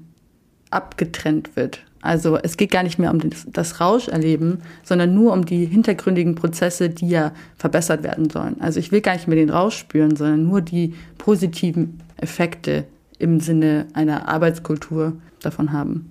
[0.72, 1.84] abgetrennt wird.
[2.02, 6.36] Also es geht gar nicht mehr um das, das Rauscherleben, sondern nur um die hintergründigen
[6.36, 8.62] Prozesse, die ja verbessert werden sollen.
[8.62, 12.86] Also ich will gar nicht mehr den Rausch spüren, sondern nur die positiven Effekte
[13.18, 16.09] im Sinne einer Arbeitskultur davon haben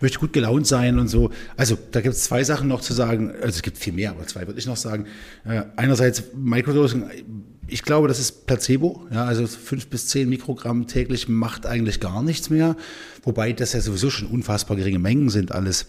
[0.00, 1.30] ich möchte gut gelaunt sein und so.
[1.58, 3.32] Also da gibt es zwei Sachen noch zu sagen.
[3.32, 5.04] Also es gibt viel mehr, aber zwei würde ich noch sagen.
[5.44, 7.04] Äh, einerseits Microdosing.
[7.66, 9.06] Ich glaube, das ist Placebo.
[9.12, 12.76] Ja, also fünf bis zehn Mikrogramm täglich macht eigentlich gar nichts mehr.
[13.24, 15.84] Wobei das ja sowieso schon unfassbar geringe Mengen sind alles.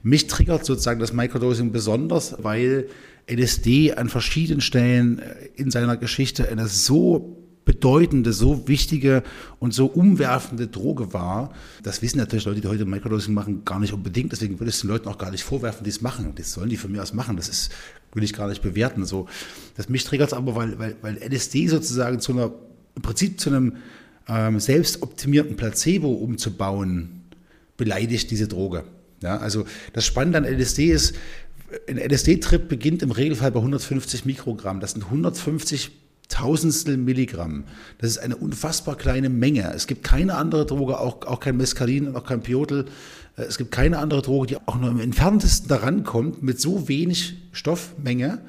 [0.00, 2.86] Mich triggert sozusagen das Microdosing besonders, weil
[3.28, 5.20] LSD an verschiedenen Stellen
[5.56, 9.22] in seiner Geschichte eine so bedeutende, so wichtige
[9.58, 11.52] und so umwerfende Droge war.
[11.82, 14.32] Das wissen natürlich Leute, die heute Microdosing machen, gar nicht unbedingt.
[14.32, 16.32] Deswegen würde ich es den Leuten auch gar nicht vorwerfen, die es machen.
[16.36, 17.36] Das sollen die von mir aus machen.
[17.36, 17.70] Das ist,
[18.14, 19.04] will ich gar nicht bewerten.
[19.04, 19.26] So,
[19.76, 22.52] das mich triggert es aber, weil, weil, weil LSD sozusagen zu einer,
[22.94, 23.74] im Prinzip zu einem
[24.28, 27.24] ähm, selbstoptimierten Placebo umzubauen,
[27.76, 28.84] beleidigt diese Droge.
[29.22, 31.16] Ja, also das Spannende an LSD ist,
[31.88, 34.78] ein LSD-Trip beginnt im Regelfall bei 150 Mikrogramm.
[34.78, 35.90] Das sind 150
[36.28, 37.64] Tausendstel Milligramm.
[37.98, 39.72] Das ist eine unfassbar kleine Menge.
[39.74, 42.86] Es gibt keine andere Droge, auch, auch kein Mescalin und auch kein Piotl.
[43.36, 46.88] Äh, es gibt keine andere Droge, die auch nur im entferntesten daran kommt, mit so
[46.88, 48.40] wenig Stoffmenge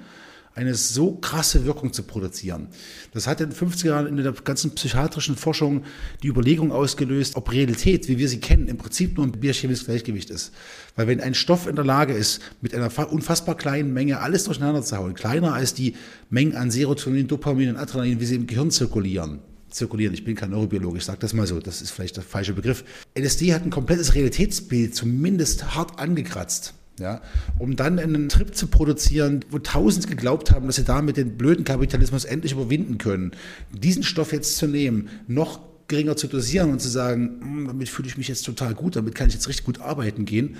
[0.57, 2.67] eine so krasse Wirkung zu produzieren.
[3.13, 5.83] Das hat in den 50er Jahren in der ganzen psychiatrischen Forschung
[6.23, 10.31] die Überlegung ausgelöst, ob Realität, wie wir sie kennen, im Prinzip nur ein biochemisches Gleichgewicht
[10.31, 10.51] ist.
[10.95, 14.81] Weil wenn ein Stoff in der Lage ist, mit einer unfassbar kleinen Menge alles durcheinander
[14.81, 15.95] zu hauen, kleiner als die
[16.31, 19.39] Mengen an Serotonin, Dopamin und Adrenalin, wie sie im Gehirn zirkulieren,
[19.69, 20.15] zirkulieren.
[20.15, 22.83] Ich bin kein Neurobiologe, ich sage das mal so, das ist vielleicht der falsche Begriff.
[23.15, 27.21] LSD hat ein komplettes Realitätsbild zumindest hart angekratzt ja,
[27.59, 31.63] um dann einen Trip zu produzieren, wo Tausende geglaubt haben, dass sie damit den blöden
[31.63, 33.31] Kapitalismus endlich überwinden können.
[33.71, 38.07] Diesen Stoff jetzt zu nehmen, noch geringer zu dosieren und zu sagen, hm, damit fühle
[38.07, 40.57] ich mich jetzt total gut, damit kann ich jetzt richtig gut arbeiten gehen.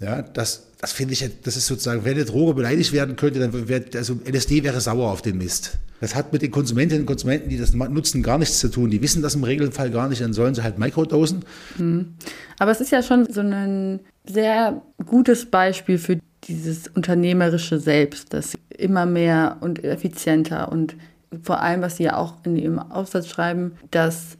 [0.00, 3.68] Ja, das, das finde ich, das ist sozusagen, wenn eine Droge beleidigt werden könnte, dann
[3.68, 5.78] wäre, also LSD wäre sauer auf den Mist.
[6.00, 8.90] Das hat mit den Konsumentinnen und Konsumenten, die das nutzen, gar nichts zu tun.
[8.90, 11.44] Die wissen das im Regelfall gar nicht, dann sollen sie halt Mikrodosen.
[11.78, 12.14] Mhm.
[12.58, 18.52] Aber es ist ja schon so ein sehr gutes Beispiel für dieses unternehmerische Selbst, das
[18.68, 20.94] immer mehr und effizienter und
[21.42, 24.35] vor allem, was Sie ja auch in Ihrem Aufsatz schreiben, dass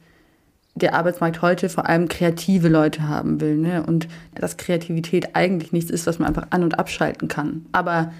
[0.77, 3.57] der Arbeitsmarkt heute vor allem kreative Leute haben will.
[3.57, 3.83] Ne?
[3.83, 7.65] Und dass Kreativität eigentlich nichts ist, was man einfach an- und abschalten kann.
[7.71, 8.11] Aber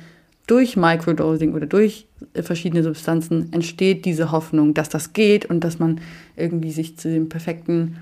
[0.47, 5.99] durch Microdosing oder durch verschiedene Substanzen entsteht diese Hoffnung, dass das geht und dass man
[6.35, 7.97] irgendwie sich zu dem perfekten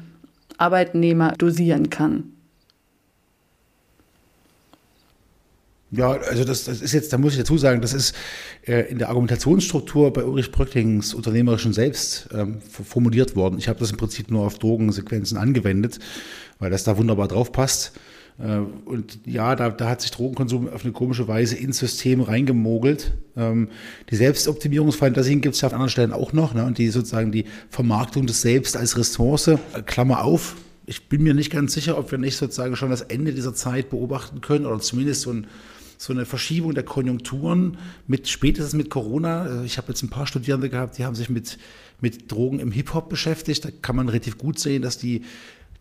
[0.57, 2.34] Arbeitnehmer dosieren kann.
[5.95, 8.13] Ja, also das, das ist jetzt, da muss ich dazu sagen, das ist
[8.65, 13.57] äh, in der Argumentationsstruktur bei Ulrich Bröcklings unternehmerischen Selbst ähm, formuliert worden.
[13.59, 15.99] Ich habe das im Prinzip nur auf Drogensequenzen angewendet,
[16.59, 17.93] weil das da wunderbar drauf passt.
[18.39, 23.13] Äh, und ja, da, da hat sich Drogenkonsum auf eine komische Weise ins System reingemogelt.
[23.37, 23.69] Ähm,
[24.09, 26.53] die Selbstoptimierungsfantasien gibt es ja auf anderen Stellen auch noch.
[26.53, 26.65] Ne?
[26.65, 30.55] Und die sozusagen die Vermarktung des Selbst als Ressource, äh, Klammer auf,
[30.87, 33.89] ich bin mir nicht ganz sicher, ob wir nicht sozusagen schon das Ende dieser Zeit
[33.89, 35.47] beobachten können oder zumindest so ein
[35.97, 37.77] so eine Verschiebung der Konjunkturen
[38.07, 39.61] mit spätestens mit Corona.
[39.61, 41.57] Äh, ich habe jetzt ein paar Studierende gehabt, die haben sich mit,
[42.01, 43.65] mit Drogen im Hip-Hop beschäftigt.
[43.65, 45.23] Da kann man relativ gut sehen, dass die,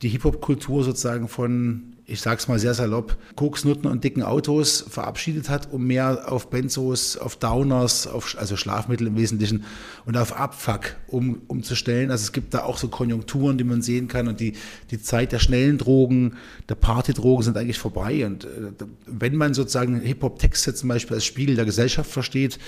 [0.02, 5.72] die Hip-Hop-Kultur sozusagen von ich sag's mal sehr salopp, Koksnutten und dicken Autos verabschiedet hat,
[5.72, 9.64] um mehr auf Benzos, auf Downers, auf, also Schlafmittel im Wesentlichen
[10.04, 12.10] und auf Abfuck um, umzustellen.
[12.10, 14.52] Also es gibt da auch so Konjunkturen, die man sehen kann und die,
[14.90, 16.36] die Zeit der schnellen Drogen,
[16.68, 18.26] der Partydrogen sind eigentlich vorbei.
[18.26, 18.48] Und äh,
[19.06, 22.58] wenn man sozusagen Hip-Hop-Texte zum Beispiel als Spiegel der Gesellschaft versteht,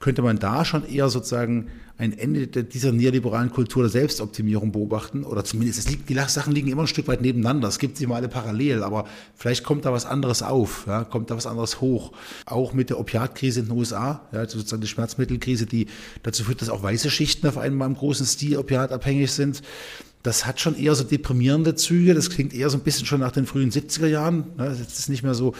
[0.00, 5.24] könnte man da schon eher sozusagen ein Ende dieser neoliberalen Kultur der Selbstoptimierung beobachten.
[5.24, 7.68] Oder zumindest, liegt, die Sachen liegen immer ein Stück weit nebeneinander.
[7.68, 11.30] Es gibt sie mal alle parallel, aber vielleicht kommt da was anderes auf, ja, kommt
[11.30, 12.12] da was anderes hoch.
[12.46, 15.88] Auch mit der Opiatkrise in den USA, ja, sozusagen die Schmerzmittelkrise, die
[16.22, 19.62] dazu führt, dass auch weiße Schichten auf einmal im großen Stil opiatabhängig sind
[20.22, 22.12] das hat schon eher so deprimierende Züge.
[22.12, 24.44] Das klingt eher so ein bisschen schon nach den frühen 70er Jahren.
[24.58, 25.54] Das ist nicht mehr so.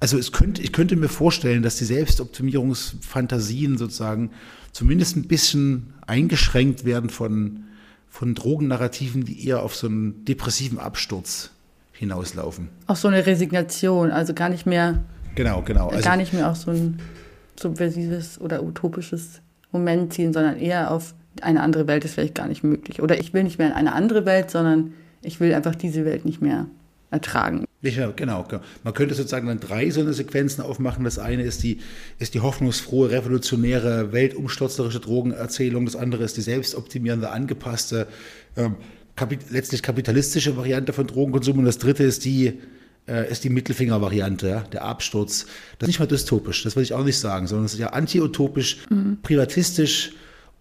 [0.00, 4.30] Also es könnte, ich könnte mir vorstellen, dass die Selbstoptimierungsfantasien sozusagen
[4.72, 7.64] zumindest ein bisschen eingeschränkt werden von,
[8.08, 11.50] von Drogennarrativen, die eher auf so einen depressiven Absturz
[11.92, 12.68] hinauslaufen.
[12.86, 15.02] Auch so eine Resignation, also gar nicht mehr.
[15.34, 15.88] Genau, genau.
[15.88, 17.00] Also, gar nicht mehr auf so ein
[17.58, 19.40] subversives oder utopisches
[19.72, 23.02] Moment ziehen, sondern eher auf eine andere Welt ist vielleicht gar nicht möglich.
[23.02, 26.24] Oder ich will nicht mehr in eine andere Welt, sondern ich will einfach diese Welt
[26.24, 26.66] nicht mehr
[27.10, 27.64] ertragen.
[27.80, 28.44] Genau, genau.
[28.84, 31.04] Man könnte sozusagen dann drei so eine Sequenzen aufmachen.
[31.04, 31.78] Das eine ist die,
[32.18, 35.84] ist die hoffnungsfrohe, revolutionäre, weltumstürzerische Drogenerzählung.
[35.84, 38.08] Das andere ist die selbstoptimierende, angepasste,
[38.56, 38.76] ähm,
[39.16, 41.58] kapit letztlich kapitalistische Variante von Drogenkonsum.
[41.58, 42.58] Und das dritte ist die,
[43.06, 45.46] äh, ist die Mittelfinger-Variante, ja, der Absturz.
[45.78, 47.90] Das ist nicht mal dystopisch, das will ich auch nicht sagen, sondern es ist ja
[47.90, 49.18] anti-utopisch, mhm.
[49.22, 50.12] privatistisch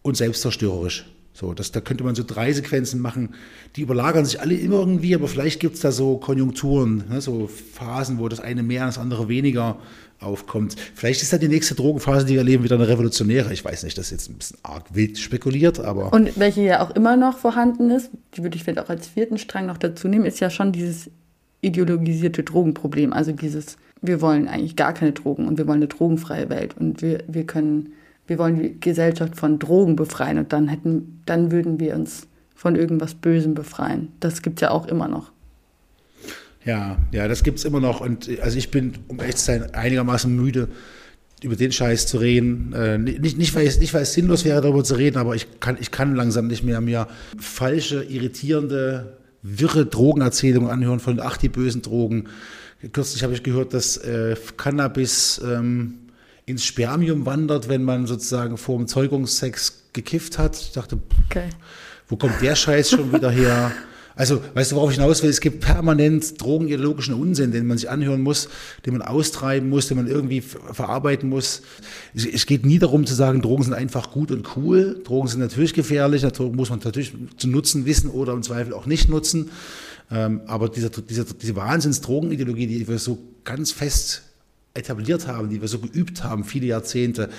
[0.02, 1.06] und selbstzerstörerisch.
[1.40, 3.36] So, das, da könnte man so drei Sequenzen machen,
[3.76, 7.46] die überlagern sich alle immer irgendwie, aber vielleicht gibt es da so Konjunkturen, ne, so
[7.46, 9.78] Phasen, wo das eine mehr, das andere weniger
[10.20, 10.76] aufkommt.
[10.96, 13.54] Vielleicht ist da die nächste Drogenphase, die wir erleben, wieder eine revolutionäre.
[13.54, 16.12] Ich weiß nicht, das ist jetzt ein bisschen arg wild spekuliert, aber.
[16.12, 19.38] Und welche ja auch immer noch vorhanden ist, die würde ich vielleicht auch als vierten
[19.38, 21.12] Strang noch dazu nehmen, ist ja schon dieses
[21.62, 23.14] ideologisierte Drogenproblem.
[23.14, 27.04] Also dieses, wir wollen eigentlich gar keine Drogen und wir wollen eine drogenfreie Welt und
[27.04, 27.94] wir, wir können
[28.28, 32.76] wir wollen die Gesellschaft von Drogen befreien und dann hätten, dann würden wir uns von
[32.76, 34.10] irgendwas Bösem befreien.
[34.20, 35.32] Das gibt es ja auch immer noch.
[36.66, 38.02] Ja, ja, das gibt es immer noch.
[38.02, 40.68] Und also ich bin, um echt zu sein, einigermaßen müde,
[41.42, 42.74] über den Scheiß zu reden.
[42.74, 45.60] Äh, nicht, nicht, weil es, nicht, weil es sinnlos wäre, darüber zu reden, aber ich
[45.60, 51.50] kann, ich kann langsam nicht mehr mir falsche, irritierende, wirre Drogenerzählungen anhören von, ach, die
[51.50, 52.26] bösen Drogen.
[52.92, 56.00] Kürzlich habe ich gehört, dass äh, Cannabis ähm,
[56.48, 60.56] ins Spermium wandert, wenn man sozusagen vor dem Zeugungssex gekifft hat.
[60.58, 61.50] Ich dachte, okay.
[62.08, 63.74] wo kommt der Scheiß schon wieder her?
[64.16, 65.30] Also, weißt du, worauf ich hinaus will?
[65.30, 68.48] Es gibt permanent drogenideologischen Unsinn, den man sich anhören muss,
[68.86, 71.62] den man austreiben muss, den man irgendwie verarbeiten muss.
[72.16, 75.02] Es geht nie darum zu sagen, Drogen sind einfach gut und cool.
[75.04, 78.86] Drogen sind natürlich gefährlich, Drogen muss man natürlich zu nutzen wissen oder im Zweifel auch
[78.86, 79.52] nicht nutzen.
[80.10, 84.24] Ähm, aber diese, diese, diese Wahnsinns-Drogenideologie, die wir so ganz fest
[84.78, 87.30] etabliert haben, die wir so geübt haben, viele Jahrzehnte,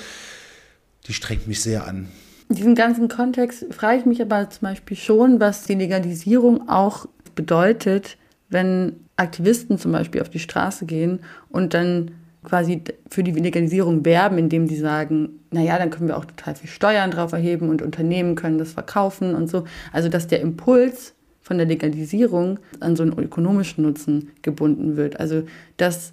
[1.07, 2.09] die strengt mich sehr an.
[2.49, 7.07] In diesem ganzen Kontext frage ich mich aber zum Beispiel schon, was die Legalisierung auch
[7.35, 8.17] bedeutet,
[8.49, 11.21] wenn Aktivisten zum Beispiel auf die Straße gehen
[11.51, 12.13] und dann
[12.45, 16.71] quasi für die Legalisierung werben, indem sie sagen, naja, dann können wir auch total viel
[16.71, 19.65] Steuern drauf erheben und Unternehmen können das verkaufen und so.
[19.93, 25.21] Also dass der Impuls von der Legalisierung an so einen ökonomischen Nutzen gebunden wird.
[25.21, 25.45] Also
[25.77, 26.13] dass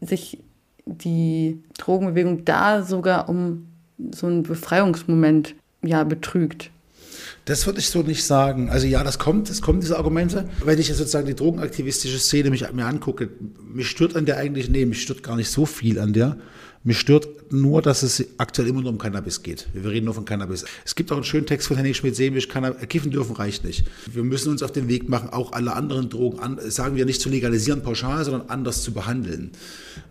[0.00, 0.38] sich
[0.84, 3.66] die Drogenbewegung da sogar um
[4.12, 6.70] so einen Befreiungsmoment ja betrügt.
[7.44, 8.70] Das würde ich so nicht sagen.
[8.70, 10.48] Also ja, das kommt, es kommen diese Argumente.
[10.64, 13.30] Wenn ich jetzt sozusagen die drogenaktivistische Szene mich, mir angucke,
[13.72, 16.36] mich stört an der eigentlich, nee, mich stört gar nicht so viel an der.
[16.86, 19.66] Mich stört nur, dass es aktuell immer nur um Cannabis geht.
[19.74, 20.64] Wir reden nur von Cannabis.
[20.84, 22.46] Es gibt auch einen schönen Text von Henning Schmidt-Semisch,
[22.88, 23.84] kiffen dürfen reicht nicht.
[24.12, 27.20] Wir müssen uns auf den Weg machen, auch alle anderen Drogen, an, sagen wir nicht
[27.20, 29.50] zu legalisieren pauschal, sondern anders zu behandeln.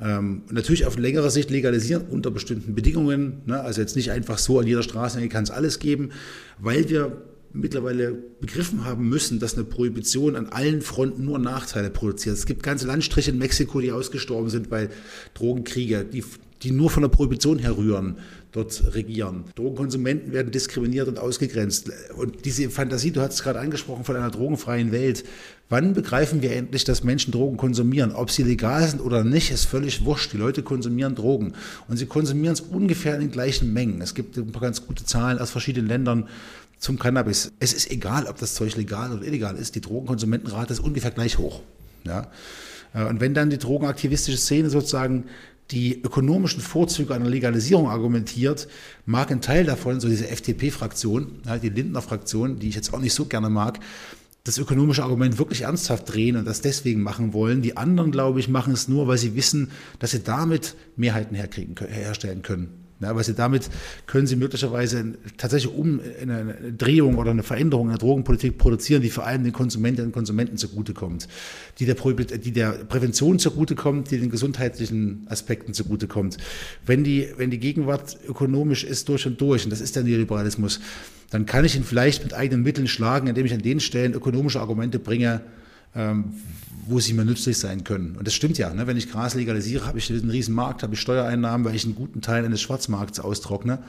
[0.01, 3.41] Ähm, natürlich auf längere Sicht legalisieren unter bestimmten Bedingungen.
[3.45, 3.57] Ne?
[3.57, 6.09] Also jetzt nicht einfach so an jeder Straße, kann es alles geben,
[6.59, 7.21] weil wir
[7.53, 8.11] mittlerweile
[8.41, 12.35] begriffen haben müssen, dass eine Prohibition an allen Fronten nur Nachteile produziert.
[12.35, 14.89] Es gibt ganze Landstriche in Mexiko, die ausgestorben sind, weil
[15.35, 16.23] Drogenkriege, die
[16.63, 18.17] die nur von der Prohibition herrühren,
[18.51, 19.43] dort regieren.
[19.55, 21.91] Drogenkonsumenten werden diskriminiert und ausgegrenzt.
[22.17, 25.25] Und diese Fantasie, du hast es gerade angesprochen, von einer drogenfreien Welt.
[25.67, 28.13] Wann begreifen wir endlich, dass Menschen Drogen konsumieren?
[28.13, 30.31] Ob sie legal sind oder nicht, ist völlig wurscht.
[30.31, 31.53] Die Leute konsumieren Drogen.
[31.87, 34.01] Und sie konsumieren es ungefähr in den gleichen Mengen.
[34.01, 36.29] Es gibt ein paar ganz gute Zahlen aus verschiedenen Ländern
[36.77, 37.51] zum Cannabis.
[37.59, 39.75] Es ist egal, ob das Zeug legal oder illegal ist.
[39.75, 41.61] Die Drogenkonsumentenrate ist ungefähr gleich hoch.
[42.05, 42.29] Ja?
[42.93, 45.25] Und wenn dann die drogenaktivistische Szene sozusagen
[45.71, 48.67] die ökonomischen Vorzüge einer Legalisierung argumentiert,
[49.05, 53.25] mag ein Teil davon, so diese FDP-Fraktion, die Lindner-Fraktion, die ich jetzt auch nicht so
[53.25, 53.79] gerne mag,
[54.43, 57.63] das ökonomische Argument wirklich ernsthaft drehen und das deswegen machen wollen.
[57.63, 61.75] Die anderen, glaube ich, machen es nur, weil sie wissen, dass sie damit Mehrheiten herkriegen,
[61.87, 62.84] herstellen können.
[63.01, 63.69] Ja, weil sie damit
[64.05, 69.09] können sie möglicherweise tatsächlich um eine Drehung oder eine Veränderung in der Drogenpolitik produzieren, die
[69.09, 71.27] vor allem den Konsumentinnen und Konsumenten zugutekommt,
[71.79, 76.37] die der, die der Prävention zugutekommt, die den gesundheitlichen Aspekten zugutekommt.
[76.85, 80.79] Wenn die, wenn die Gegenwart ökonomisch ist durch und durch, und das ist der Neoliberalismus,
[81.31, 84.61] dann kann ich ihn vielleicht mit eigenen Mitteln schlagen, indem ich an den Stellen ökonomische
[84.61, 85.41] Argumente bringe,
[85.95, 86.33] ähm,
[86.87, 88.15] wo sie mir nützlich sein können.
[88.17, 88.73] Und das stimmt ja.
[88.73, 88.87] Ne?
[88.87, 91.95] Wenn ich Gras legalisiere, habe ich einen riesen Markt, habe ich Steuereinnahmen, weil ich einen
[91.95, 93.79] guten Teil eines Schwarzmarkts austrockne.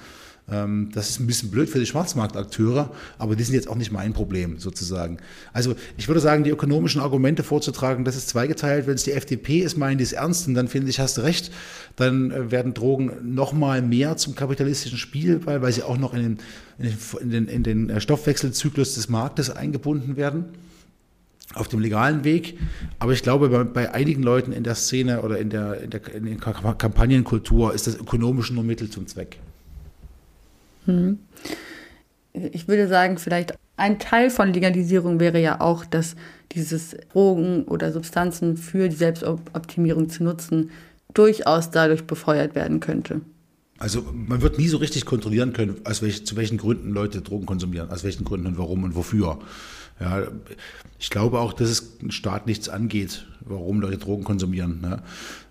[0.49, 3.91] Ähm, das ist ein bisschen blöd für die Schwarzmarktakteure, aber die sind jetzt auch nicht
[3.91, 5.19] mein Problem sozusagen.
[5.53, 8.87] Also ich würde sagen, die ökonomischen Argumente vorzutragen, das ist zweigeteilt.
[8.87, 11.23] Wenn es die FDP ist, meinen die es ernst und dann finde ich, hast du
[11.23, 11.51] recht,
[11.97, 16.23] dann äh, werden Drogen noch mal mehr zum kapitalistischen Spielball, weil sie auch noch in
[16.23, 16.39] den,
[17.21, 20.45] in den, in den äh, Stoffwechselzyklus des Marktes eingebunden werden
[21.57, 22.59] auf dem legalen Weg.
[22.99, 26.15] Aber ich glaube, bei, bei, einigen Leuten in der Szene oder in der, in der,
[26.15, 29.39] in der Kampagnenkultur ist das ökonomisch nur Mittel zum Zweck.
[30.85, 31.19] Hm.
[32.33, 36.17] Ich würde sagen, vielleicht ein Teil von Legalisierung wäre ja auch, dass
[36.53, 40.71] dieses Drogen oder Substanzen für die Selbstoptimierung zu nutzen
[41.13, 43.21] durchaus dadurch befeuert werden könnte.
[43.79, 47.45] Also man wird nie so richtig kontrollieren können, aus welch, zu welchen Gründen Leute Drogen
[47.47, 49.39] konsumieren, aus welchen Gründen und warum und wofür.
[50.01, 50.27] Ja,
[50.99, 54.81] ich glaube auch, dass es den Staat nichts angeht, warum Leute Drogen konsumieren.
[54.81, 55.03] Ne?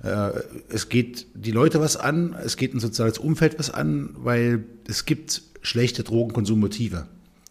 [0.04, 4.64] Äh, es geht die Leute was an, es geht ein soziales Umfeld was an, weil
[4.88, 7.08] es gibt schlechte Drogenkonsummotive.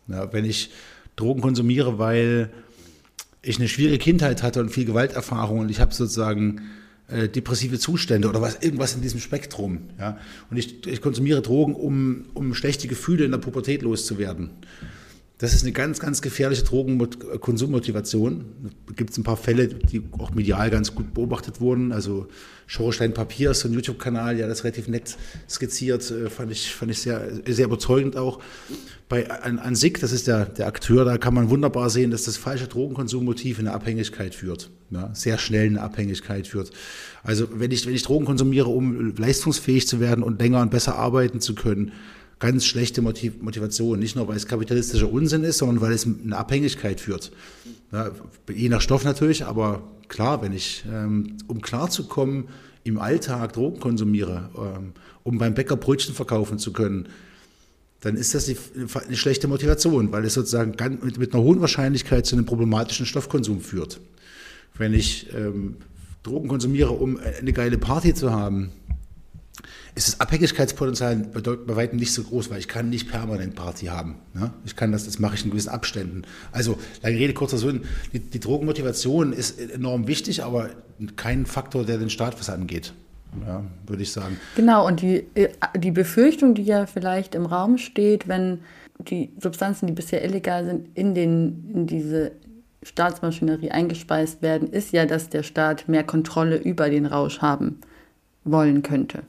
[0.06, 0.70] Ja, wenn ich
[1.16, 2.50] Drogen konsumiere, weil
[3.42, 6.62] ich eine schwierige Kindheit hatte und viel Gewalterfahrung und ich habe sozusagen
[7.08, 9.80] äh, depressive Zustände oder was irgendwas in diesem Spektrum.
[9.98, 10.18] Ja?
[10.50, 14.50] Und ich, ich konsumiere Drogen, um, um schlechte Gefühle in der Pubertät loszuwerden.
[15.44, 18.46] Das ist eine ganz, ganz gefährliche Drogenkonsummotivation.
[18.86, 21.92] Da gibt es ein paar Fälle, die auch medial ganz gut beobachtet wurden.
[21.92, 22.28] Also
[22.66, 26.92] Schorstein Papier ist so ein YouTube-Kanal, der das relativ nett skizziert, äh, fand ich, fand
[26.92, 28.40] ich sehr, sehr überzeugend auch.
[29.10, 32.22] Bei an, an SIG, das ist der, der Akteur, da kann man wunderbar sehen, dass
[32.22, 34.70] das falsche Drogenkonsummotiv in eine Abhängigkeit führt.
[34.88, 36.70] Ja, sehr schnell in eine Abhängigkeit führt.
[37.22, 40.96] Also wenn ich, wenn ich Drogen konsumiere, um leistungsfähig zu werden und länger und besser
[40.96, 41.92] arbeiten zu können,
[42.44, 43.98] ganz schlechte Motivation.
[43.98, 47.32] Nicht nur, weil es kapitalistischer Unsinn ist, sondern weil es eine Abhängigkeit führt.
[47.90, 48.10] Ja,
[48.54, 52.48] je nach Stoff natürlich, aber klar, wenn ich, ähm, um klarzukommen,
[52.82, 57.08] im Alltag Drogen konsumiere, ähm, um beim Bäcker Brötchen verkaufen zu können,
[58.02, 60.74] dann ist das eine schlechte Motivation, weil es sozusagen
[61.16, 64.00] mit einer hohen Wahrscheinlichkeit zu einem problematischen Stoffkonsum führt.
[64.76, 65.76] Wenn ich ähm,
[66.22, 68.70] Drogen konsumiere, um eine geile Party zu haben,
[69.94, 74.16] ist das Abhängigkeitspotenzial bei weitem nicht so groß, weil ich kann nicht permanent Party haben.
[74.34, 74.52] Ne?
[74.64, 76.22] Ich kann das, das mache ich in gewissen Abständen.
[76.50, 80.70] Also, lange Rede, kurzer Sinn, die, die Drogenmotivation ist enorm wichtig, aber
[81.14, 82.92] kein Faktor, der den Staat was angeht.
[83.46, 84.38] Ja, würde ich sagen.
[84.56, 88.60] Genau, und die, äh, die Befürchtung, die ja vielleicht im Raum steht, wenn
[88.98, 92.32] die Substanzen, die bisher illegal sind, in, den, in diese
[92.82, 97.80] Staatsmaschinerie eingespeist werden, ist ja, dass der Staat mehr Kontrolle über den Rausch haben
[98.44, 99.22] wollen könnte.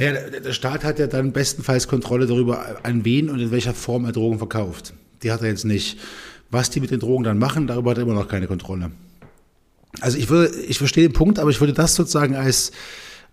[0.00, 4.06] Naja, der Staat hat ja dann bestenfalls Kontrolle darüber, an wen und in welcher Form
[4.06, 4.94] er Drogen verkauft.
[5.22, 5.98] Die hat er jetzt nicht.
[6.50, 8.92] Was die mit den Drogen dann machen, darüber hat er immer noch keine Kontrolle.
[10.00, 12.72] Also ich würde, ich verstehe den Punkt, aber ich würde das sozusagen als,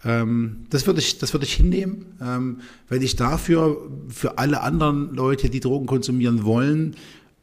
[0.04, 5.16] ähm, das würde ich, das würde ich hinnehmen, ähm, wenn ich dafür für alle anderen
[5.16, 6.98] Leute, die Drogen konsumieren wollen,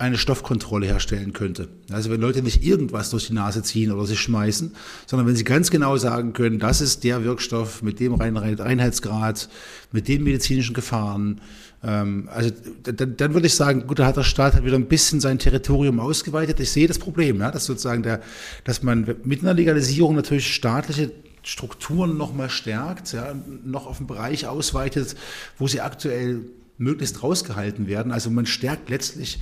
[0.04, 1.68] eine Stoffkontrolle herstellen könnte.
[1.90, 4.74] Also wenn Leute nicht irgendwas durch die Nase ziehen oder sich schmeißen,
[5.06, 9.48] sondern wenn sie ganz genau sagen können, das ist der Wirkstoff mit dem Reinheitsgrad,
[9.92, 11.40] mit den medizinischen Gefahren.
[11.82, 12.50] Ähm, also
[12.82, 15.38] dann, dann würde ich sagen, gut, da hat der Staat halt wieder ein bisschen sein
[15.38, 16.60] Territorium ausgeweitet.
[16.60, 18.20] Ich sehe das Problem, ja, dass sozusagen der,
[18.64, 21.12] dass man mit einer Legalisierung natürlich staatliche
[21.42, 25.16] Strukturen noch mal stärkt, ja, noch auf einen Bereich ausweitet,
[25.58, 26.42] wo sie aktuell
[26.78, 28.12] möglichst rausgehalten werden.
[28.12, 29.40] Also man stärkt letztlich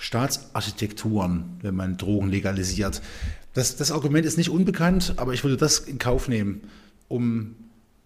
[0.00, 3.02] Staatsarchitekturen, wenn man Drogen legalisiert.
[3.52, 6.62] Das, das Argument ist nicht unbekannt, aber ich würde das in Kauf nehmen,
[7.08, 7.54] um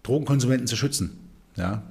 [0.03, 1.17] Drogenkonsumenten zu schützen.
[1.55, 1.83] Ja?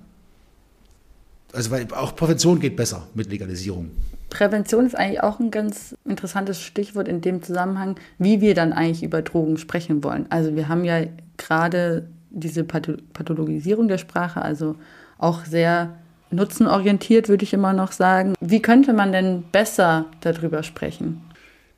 [1.54, 3.92] Also weil auch Prävention geht besser mit Legalisierung.
[4.28, 9.04] Prävention ist eigentlich auch ein ganz interessantes Stichwort in dem Zusammenhang, wie wir dann eigentlich
[9.04, 10.26] über Drogen sprechen wollen.
[10.28, 11.06] Also wir haben ja
[11.38, 14.76] gerade diese Pathologisierung der Sprache, also
[15.16, 15.96] auch sehr
[16.30, 18.34] nutzenorientiert, würde ich immer noch sagen.
[18.40, 21.22] Wie könnte man denn besser darüber sprechen?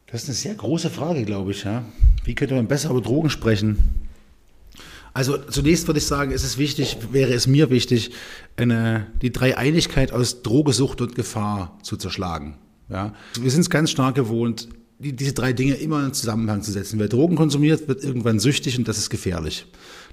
[0.07, 1.65] Das ist eine sehr große Frage, glaube ich.
[1.65, 1.85] Ja?
[2.25, 4.07] Wie könnte man besser über Drogen sprechen?
[5.13, 8.11] Also zunächst würde ich sagen, ist wichtig, wäre es mir wichtig,
[8.57, 12.59] eine, die Dreieinigkeit aus Drogesucht und Gefahr zu zerschlagen.
[12.91, 13.15] Ja?
[13.41, 14.69] Wir sind es ganz stark gewohnt,
[14.99, 16.99] die, diese drei Dinge immer in Zusammenhang zu setzen.
[16.99, 19.67] Wer Drogen konsumiert, wird irgendwann süchtig und das ist gefährlich.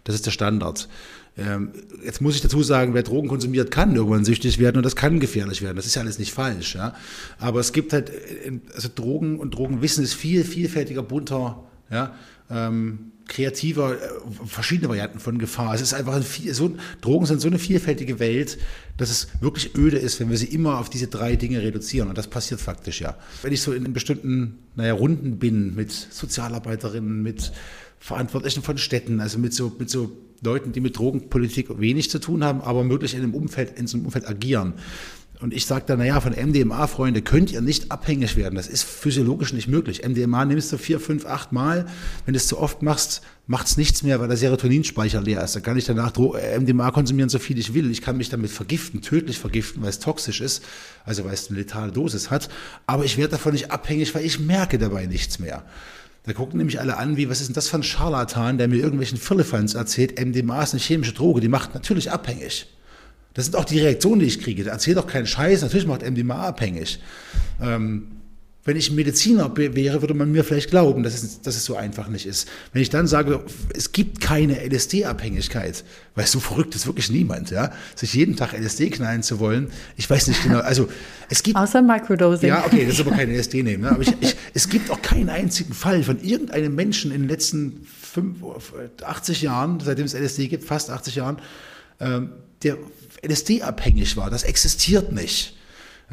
[0.05, 0.87] Das ist der Standard.
[1.35, 1.71] Ähm,
[2.05, 5.19] jetzt muss ich dazu sagen, wer Drogen konsumiert, kann irgendwann süchtig werden und das kann
[5.19, 5.75] gefährlich werden.
[5.75, 6.75] Das ist ja alles nicht falsch.
[6.75, 6.95] Ja?
[7.39, 12.13] Aber es gibt halt, äh, also Drogen und Drogenwissen ist viel vielfältiger, bunter, ja?
[12.49, 13.97] Ähm, kreativer, äh,
[14.45, 15.73] verschiedene Varianten von Gefahr.
[15.73, 18.57] Es ist einfach ein so, Drogen sind so eine vielfältige Welt,
[18.97, 22.09] dass es wirklich öde ist, wenn wir sie immer auf diese drei Dinge reduzieren.
[22.09, 23.17] Und das passiert faktisch ja.
[23.41, 27.51] Wenn ich so in bestimmten, naja, Runden bin mit Sozialarbeiterinnen, mit
[27.99, 30.11] Verantwortlichen von Städten, also mit so, mit so
[30.41, 33.97] Leuten, die mit Drogenpolitik wenig zu tun haben, aber möglich in einem Umfeld, in so
[33.97, 34.73] einem Umfeld agieren.
[35.43, 38.55] Und ich sage dann, naja, von MDMA, Freunde, könnt ihr nicht abhängig werden.
[38.55, 40.01] Das ist physiologisch nicht möglich.
[40.07, 41.85] MDMA nimmst du vier, fünf, acht Mal.
[42.23, 45.53] Wenn du es zu oft machst, macht es nichts mehr, weil der Serotoninspeicher leer ist.
[45.53, 47.91] Da kann ich danach äh, MDMA konsumieren, so viel ich will.
[47.91, 50.63] Ich kann mich damit vergiften, tödlich vergiften, weil es toxisch ist,
[51.03, 52.47] also weil es eine letale Dosis hat.
[52.87, 55.65] Aber ich werde davon nicht abhängig, weil ich merke dabei nichts mehr.
[56.25, 58.77] Da gucken nämlich alle an, wie, was ist denn das für ein Scharlatan, der mir
[58.77, 62.65] irgendwelchen Firlefanz erzählt, MDMA ist eine chemische Droge, die macht natürlich abhängig.
[63.33, 64.63] Das sind auch die Reaktionen, die ich kriege.
[64.63, 66.99] Der erzählt doch keinen Scheiß, natürlich macht MDMA abhängig.
[67.61, 68.07] Ähm,
[68.65, 72.07] wenn ich Mediziner wäre, würde man mir vielleicht glauben, dass es, dass es so einfach
[72.07, 72.47] nicht ist.
[72.71, 75.83] Wenn ich dann sage, es gibt keine LSD-Abhängigkeit,
[76.15, 79.69] weil so verrückt ist wirklich niemand, ja, sich jeden Tag LSD knallen zu wollen.
[79.97, 80.87] Ich weiß nicht genau, also
[81.29, 81.57] es gibt.
[81.57, 82.47] Außer Microdosing.
[82.47, 83.83] Ja, okay, das ist aber kein LSD nehmen.
[83.83, 83.91] Ne?
[83.91, 87.85] Aber ich, ich, es gibt auch keinen einzigen Fall von irgendeinem Menschen in den letzten
[88.13, 88.37] 5,
[89.03, 91.37] 80 Jahren, seitdem es LSD gibt, fast 80 Jahren,
[91.99, 92.29] ähm,
[92.63, 92.77] der
[93.23, 94.29] LSD-abhängig war.
[94.29, 95.55] Das existiert nicht.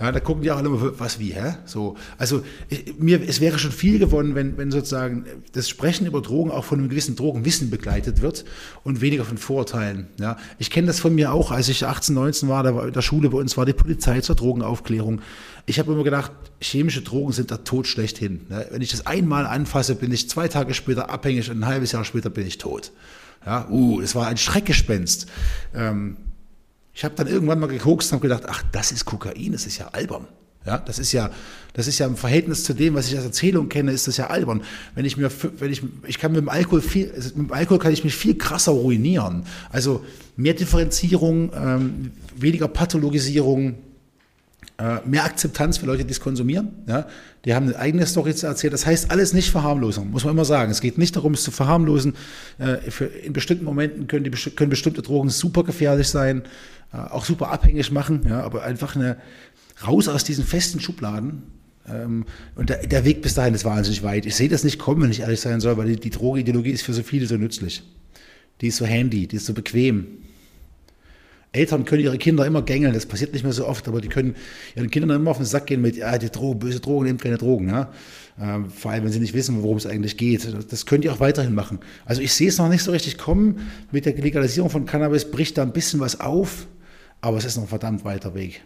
[0.01, 1.57] Ja, da gucken die auch alle immer, was wie, hä?
[1.67, 6.23] So, also ich, mir, es wäre schon viel gewonnen, wenn, wenn sozusagen das Sprechen über
[6.23, 8.47] Drogen auch von einem gewissen Drogenwissen begleitet wird
[8.83, 10.07] und weniger von Vorurteilen.
[10.19, 12.95] Ja, ich kenne das von mir auch, als ich 18, 19 war, da war in
[12.95, 15.21] der Schule bei uns war die Polizei zur Drogenaufklärung.
[15.67, 16.33] Ich habe immer gedacht,
[16.63, 18.47] chemische Drogen sind der Tod schlechthin.
[18.49, 21.93] Ja, wenn ich das einmal anfasse, bin ich zwei Tage später abhängig und ein halbes
[21.93, 22.93] Jahr später bin ich tot.
[23.45, 25.27] Ja, uh, es war ein Schreckgespenst.
[25.75, 26.17] Ähm,
[26.95, 29.79] ich habe dann irgendwann mal gekokst und habe gedacht, ach, das ist Kokain, das ist
[29.79, 30.27] ja albern.
[30.67, 31.31] Ja, das ist ja,
[31.73, 34.27] das ist ja im Verhältnis zu dem, was ich als Erzählung kenne, ist das ja
[34.27, 34.63] albern.
[34.95, 37.79] Wenn ich mir, wenn ich, ich kann mit dem Alkohol viel, also mit dem Alkohol
[37.79, 39.45] kann ich mich viel krasser ruinieren.
[39.71, 40.05] Also
[40.37, 43.77] mehr Differenzierung, ähm, weniger Pathologisierung,
[44.81, 46.71] äh, mehr Akzeptanz für Leute, die es konsumieren.
[46.87, 47.07] Ja?
[47.47, 48.73] Die haben eine eigene Story zu erzählen.
[48.73, 50.71] Das heißt alles nicht verharmlosen, muss man immer sagen.
[50.71, 52.15] Es geht nicht darum, es zu verharmlosen.
[52.59, 56.43] Äh, für, in bestimmten Momenten können, die, können bestimmte Drogen super gefährlich sein.
[56.93, 59.17] Äh, auch super abhängig machen, ja, aber einfach eine,
[59.87, 61.43] raus aus diesen festen Schubladen.
[61.89, 62.25] Ähm,
[62.57, 64.27] und der, der, Weg bis dahin ist wahnsinnig weit.
[64.27, 66.83] Ich sehe das nicht kommen, wenn ich ehrlich sein soll, weil die, die Drogenideologie ist
[66.83, 67.83] für so viele so nützlich.
[68.61, 70.07] Die ist so handy, die ist so bequem.
[71.53, 74.37] Eltern können ihre Kinder immer gängeln, das passiert nicht mehr so oft, aber die können
[74.77, 77.39] ihren Kindern immer auf den Sack gehen mit, ja, die Drogen, böse Drogen, nehmt keine
[77.39, 77.93] Drogen, ja.
[78.41, 80.47] Ähm, vor allem, wenn sie nicht wissen, worum es eigentlich geht.
[80.71, 81.81] Das könnt ihr auch weiterhin machen.
[82.05, 83.69] Also ich sehe es noch nicht so richtig kommen.
[83.91, 86.69] Mit der Legalisierung von Cannabis bricht da ein bisschen was auf.
[87.21, 88.63] Aber es ist noch ein verdammt weiter Weg.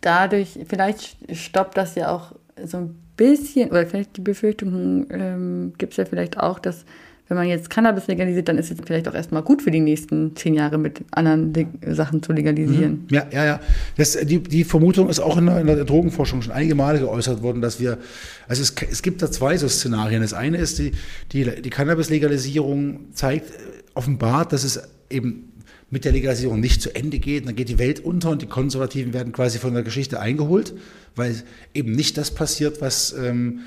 [0.00, 2.32] Dadurch, vielleicht stoppt das ja auch
[2.64, 6.84] so ein bisschen, oder vielleicht die Befürchtung ähm, gibt es ja vielleicht auch, dass
[7.28, 10.34] wenn man jetzt Cannabis legalisiert, dann ist es vielleicht auch erstmal gut für die nächsten
[10.34, 11.52] zehn Jahre mit anderen
[11.88, 13.04] Sachen zu legalisieren.
[13.04, 13.14] Mhm.
[13.14, 13.60] Ja, ja, ja.
[13.98, 17.42] Das, die, die Vermutung ist auch in der, in der, Drogenforschung schon einige Male geäußert
[17.42, 17.98] worden, dass wir,
[18.48, 20.22] also es, es gibt da zwei so Szenarien.
[20.22, 20.92] Das eine ist, die,
[21.32, 23.52] die, die Cannabis-Legalisierung zeigt,
[23.92, 24.80] offenbart, dass es
[25.10, 25.47] eben
[25.90, 27.46] mit der Legalisierung nicht zu Ende geht.
[27.46, 30.74] Dann geht die Welt unter und die Konservativen werden quasi von der Geschichte eingeholt,
[31.16, 31.42] weil
[31.74, 33.60] eben nicht das passiert, was, ähm,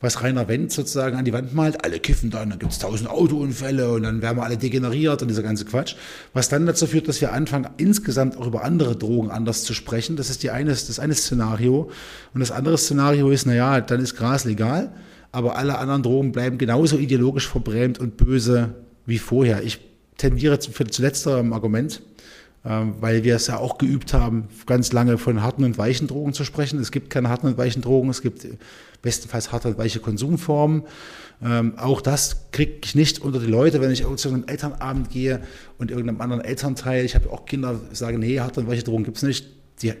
[0.00, 1.84] was Rainer Wendt sozusagen an die Wand malt.
[1.84, 5.28] Alle kiffen dann, dann gibt es tausend Autounfälle und dann werden wir alle degeneriert und
[5.28, 5.96] dieser ganze Quatsch.
[6.32, 10.16] Was dann dazu führt, dass wir anfangen, insgesamt auch über andere Drogen anders zu sprechen.
[10.16, 11.90] Das ist die eine, das eine Szenario.
[12.32, 14.92] Und das andere Szenario ist, naja, dann ist Gras legal,
[15.30, 18.74] aber alle anderen Drogen bleiben genauso ideologisch verbrämt und böse
[19.04, 19.62] wie vorher.
[19.62, 19.85] Ich
[20.16, 22.02] tendiere zu, zu letzterem Argument,
[22.64, 26.32] ähm, weil wir es ja auch geübt haben, ganz lange von harten und weichen Drogen
[26.32, 26.78] zu sprechen.
[26.80, 28.46] Es gibt keine harten und weichen Drogen, es gibt
[29.02, 30.82] bestenfalls harte und weiche Konsumformen.
[31.44, 35.42] Ähm, auch das kriege ich nicht unter die Leute, wenn ich zu einem Elternabend gehe
[35.78, 39.18] und irgendeinem anderen Elternteil, ich habe auch Kinder, sagen, nee, harte und weiche Drogen gibt
[39.18, 39.46] es nicht.
[39.82, 39.92] Die,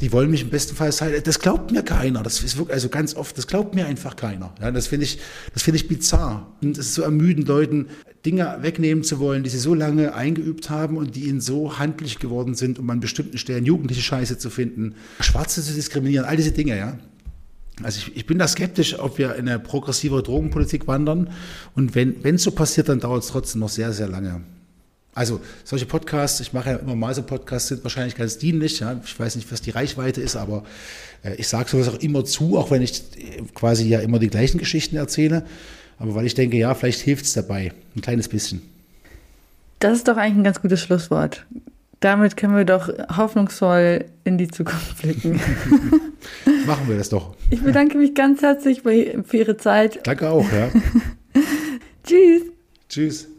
[0.00, 2.22] die wollen mich im besten Fall sagen, das glaubt mir keiner.
[2.22, 4.54] Das ist wirklich, also ganz oft, das glaubt mir einfach keiner.
[4.60, 5.18] Ja, das finde ich,
[5.54, 6.52] das finde ich bizarr.
[6.60, 7.86] Und es ist so ermüdend, Leuten
[8.24, 12.18] Dinge wegnehmen zu wollen, die sie so lange eingeübt haben und die ihnen so handlich
[12.18, 16.52] geworden sind, um an bestimmten Stellen jugendliche Scheiße zu finden, Schwarze zu diskriminieren, all diese
[16.52, 16.98] Dinge, ja.
[17.82, 21.30] Also ich, ich bin da skeptisch, ob wir in eine progressivere Drogenpolitik wandern.
[21.74, 24.42] Und wenn es so passiert, dann dauert es trotzdem noch sehr, sehr lange.
[25.14, 28.80] Also solche Podcasts, ich mache ja immer mal so Podcasts, sind wahrscheinlich ganz dienlich.
[28.80, 28.98] Ja.
[29.04, 30.64] Ich weiß nicht, was die Reichweite ist, aber
[31.22, 34.28] äh, ich sage sowas auch immer zu, auch wenn ich äh, quasi ja immer die
[34.28, 35.44] gleichen Geschichten erzähle.
[35.98, 38.62] Aber weil ich denke, ja, vielleicht hilft es dabei, ein kleines bisschen.
[39.80, 41.44] Das ist doch eigentlich ein ganz gutes Schlusswort.
[42.00, 45.40] Damit können wir doch hoffnungsvoll in die Zukunft blicken.
[46.66, 47.36] Machen wir das doch.
[47.50, 50.00] Ich bedanke mich ganz herzlich für Ihre Zeit.
[50.04, 50.70] Danke auch, ja.
[52.04, 52.42] Tschüss.
[52.88, 53.31] Tschüss.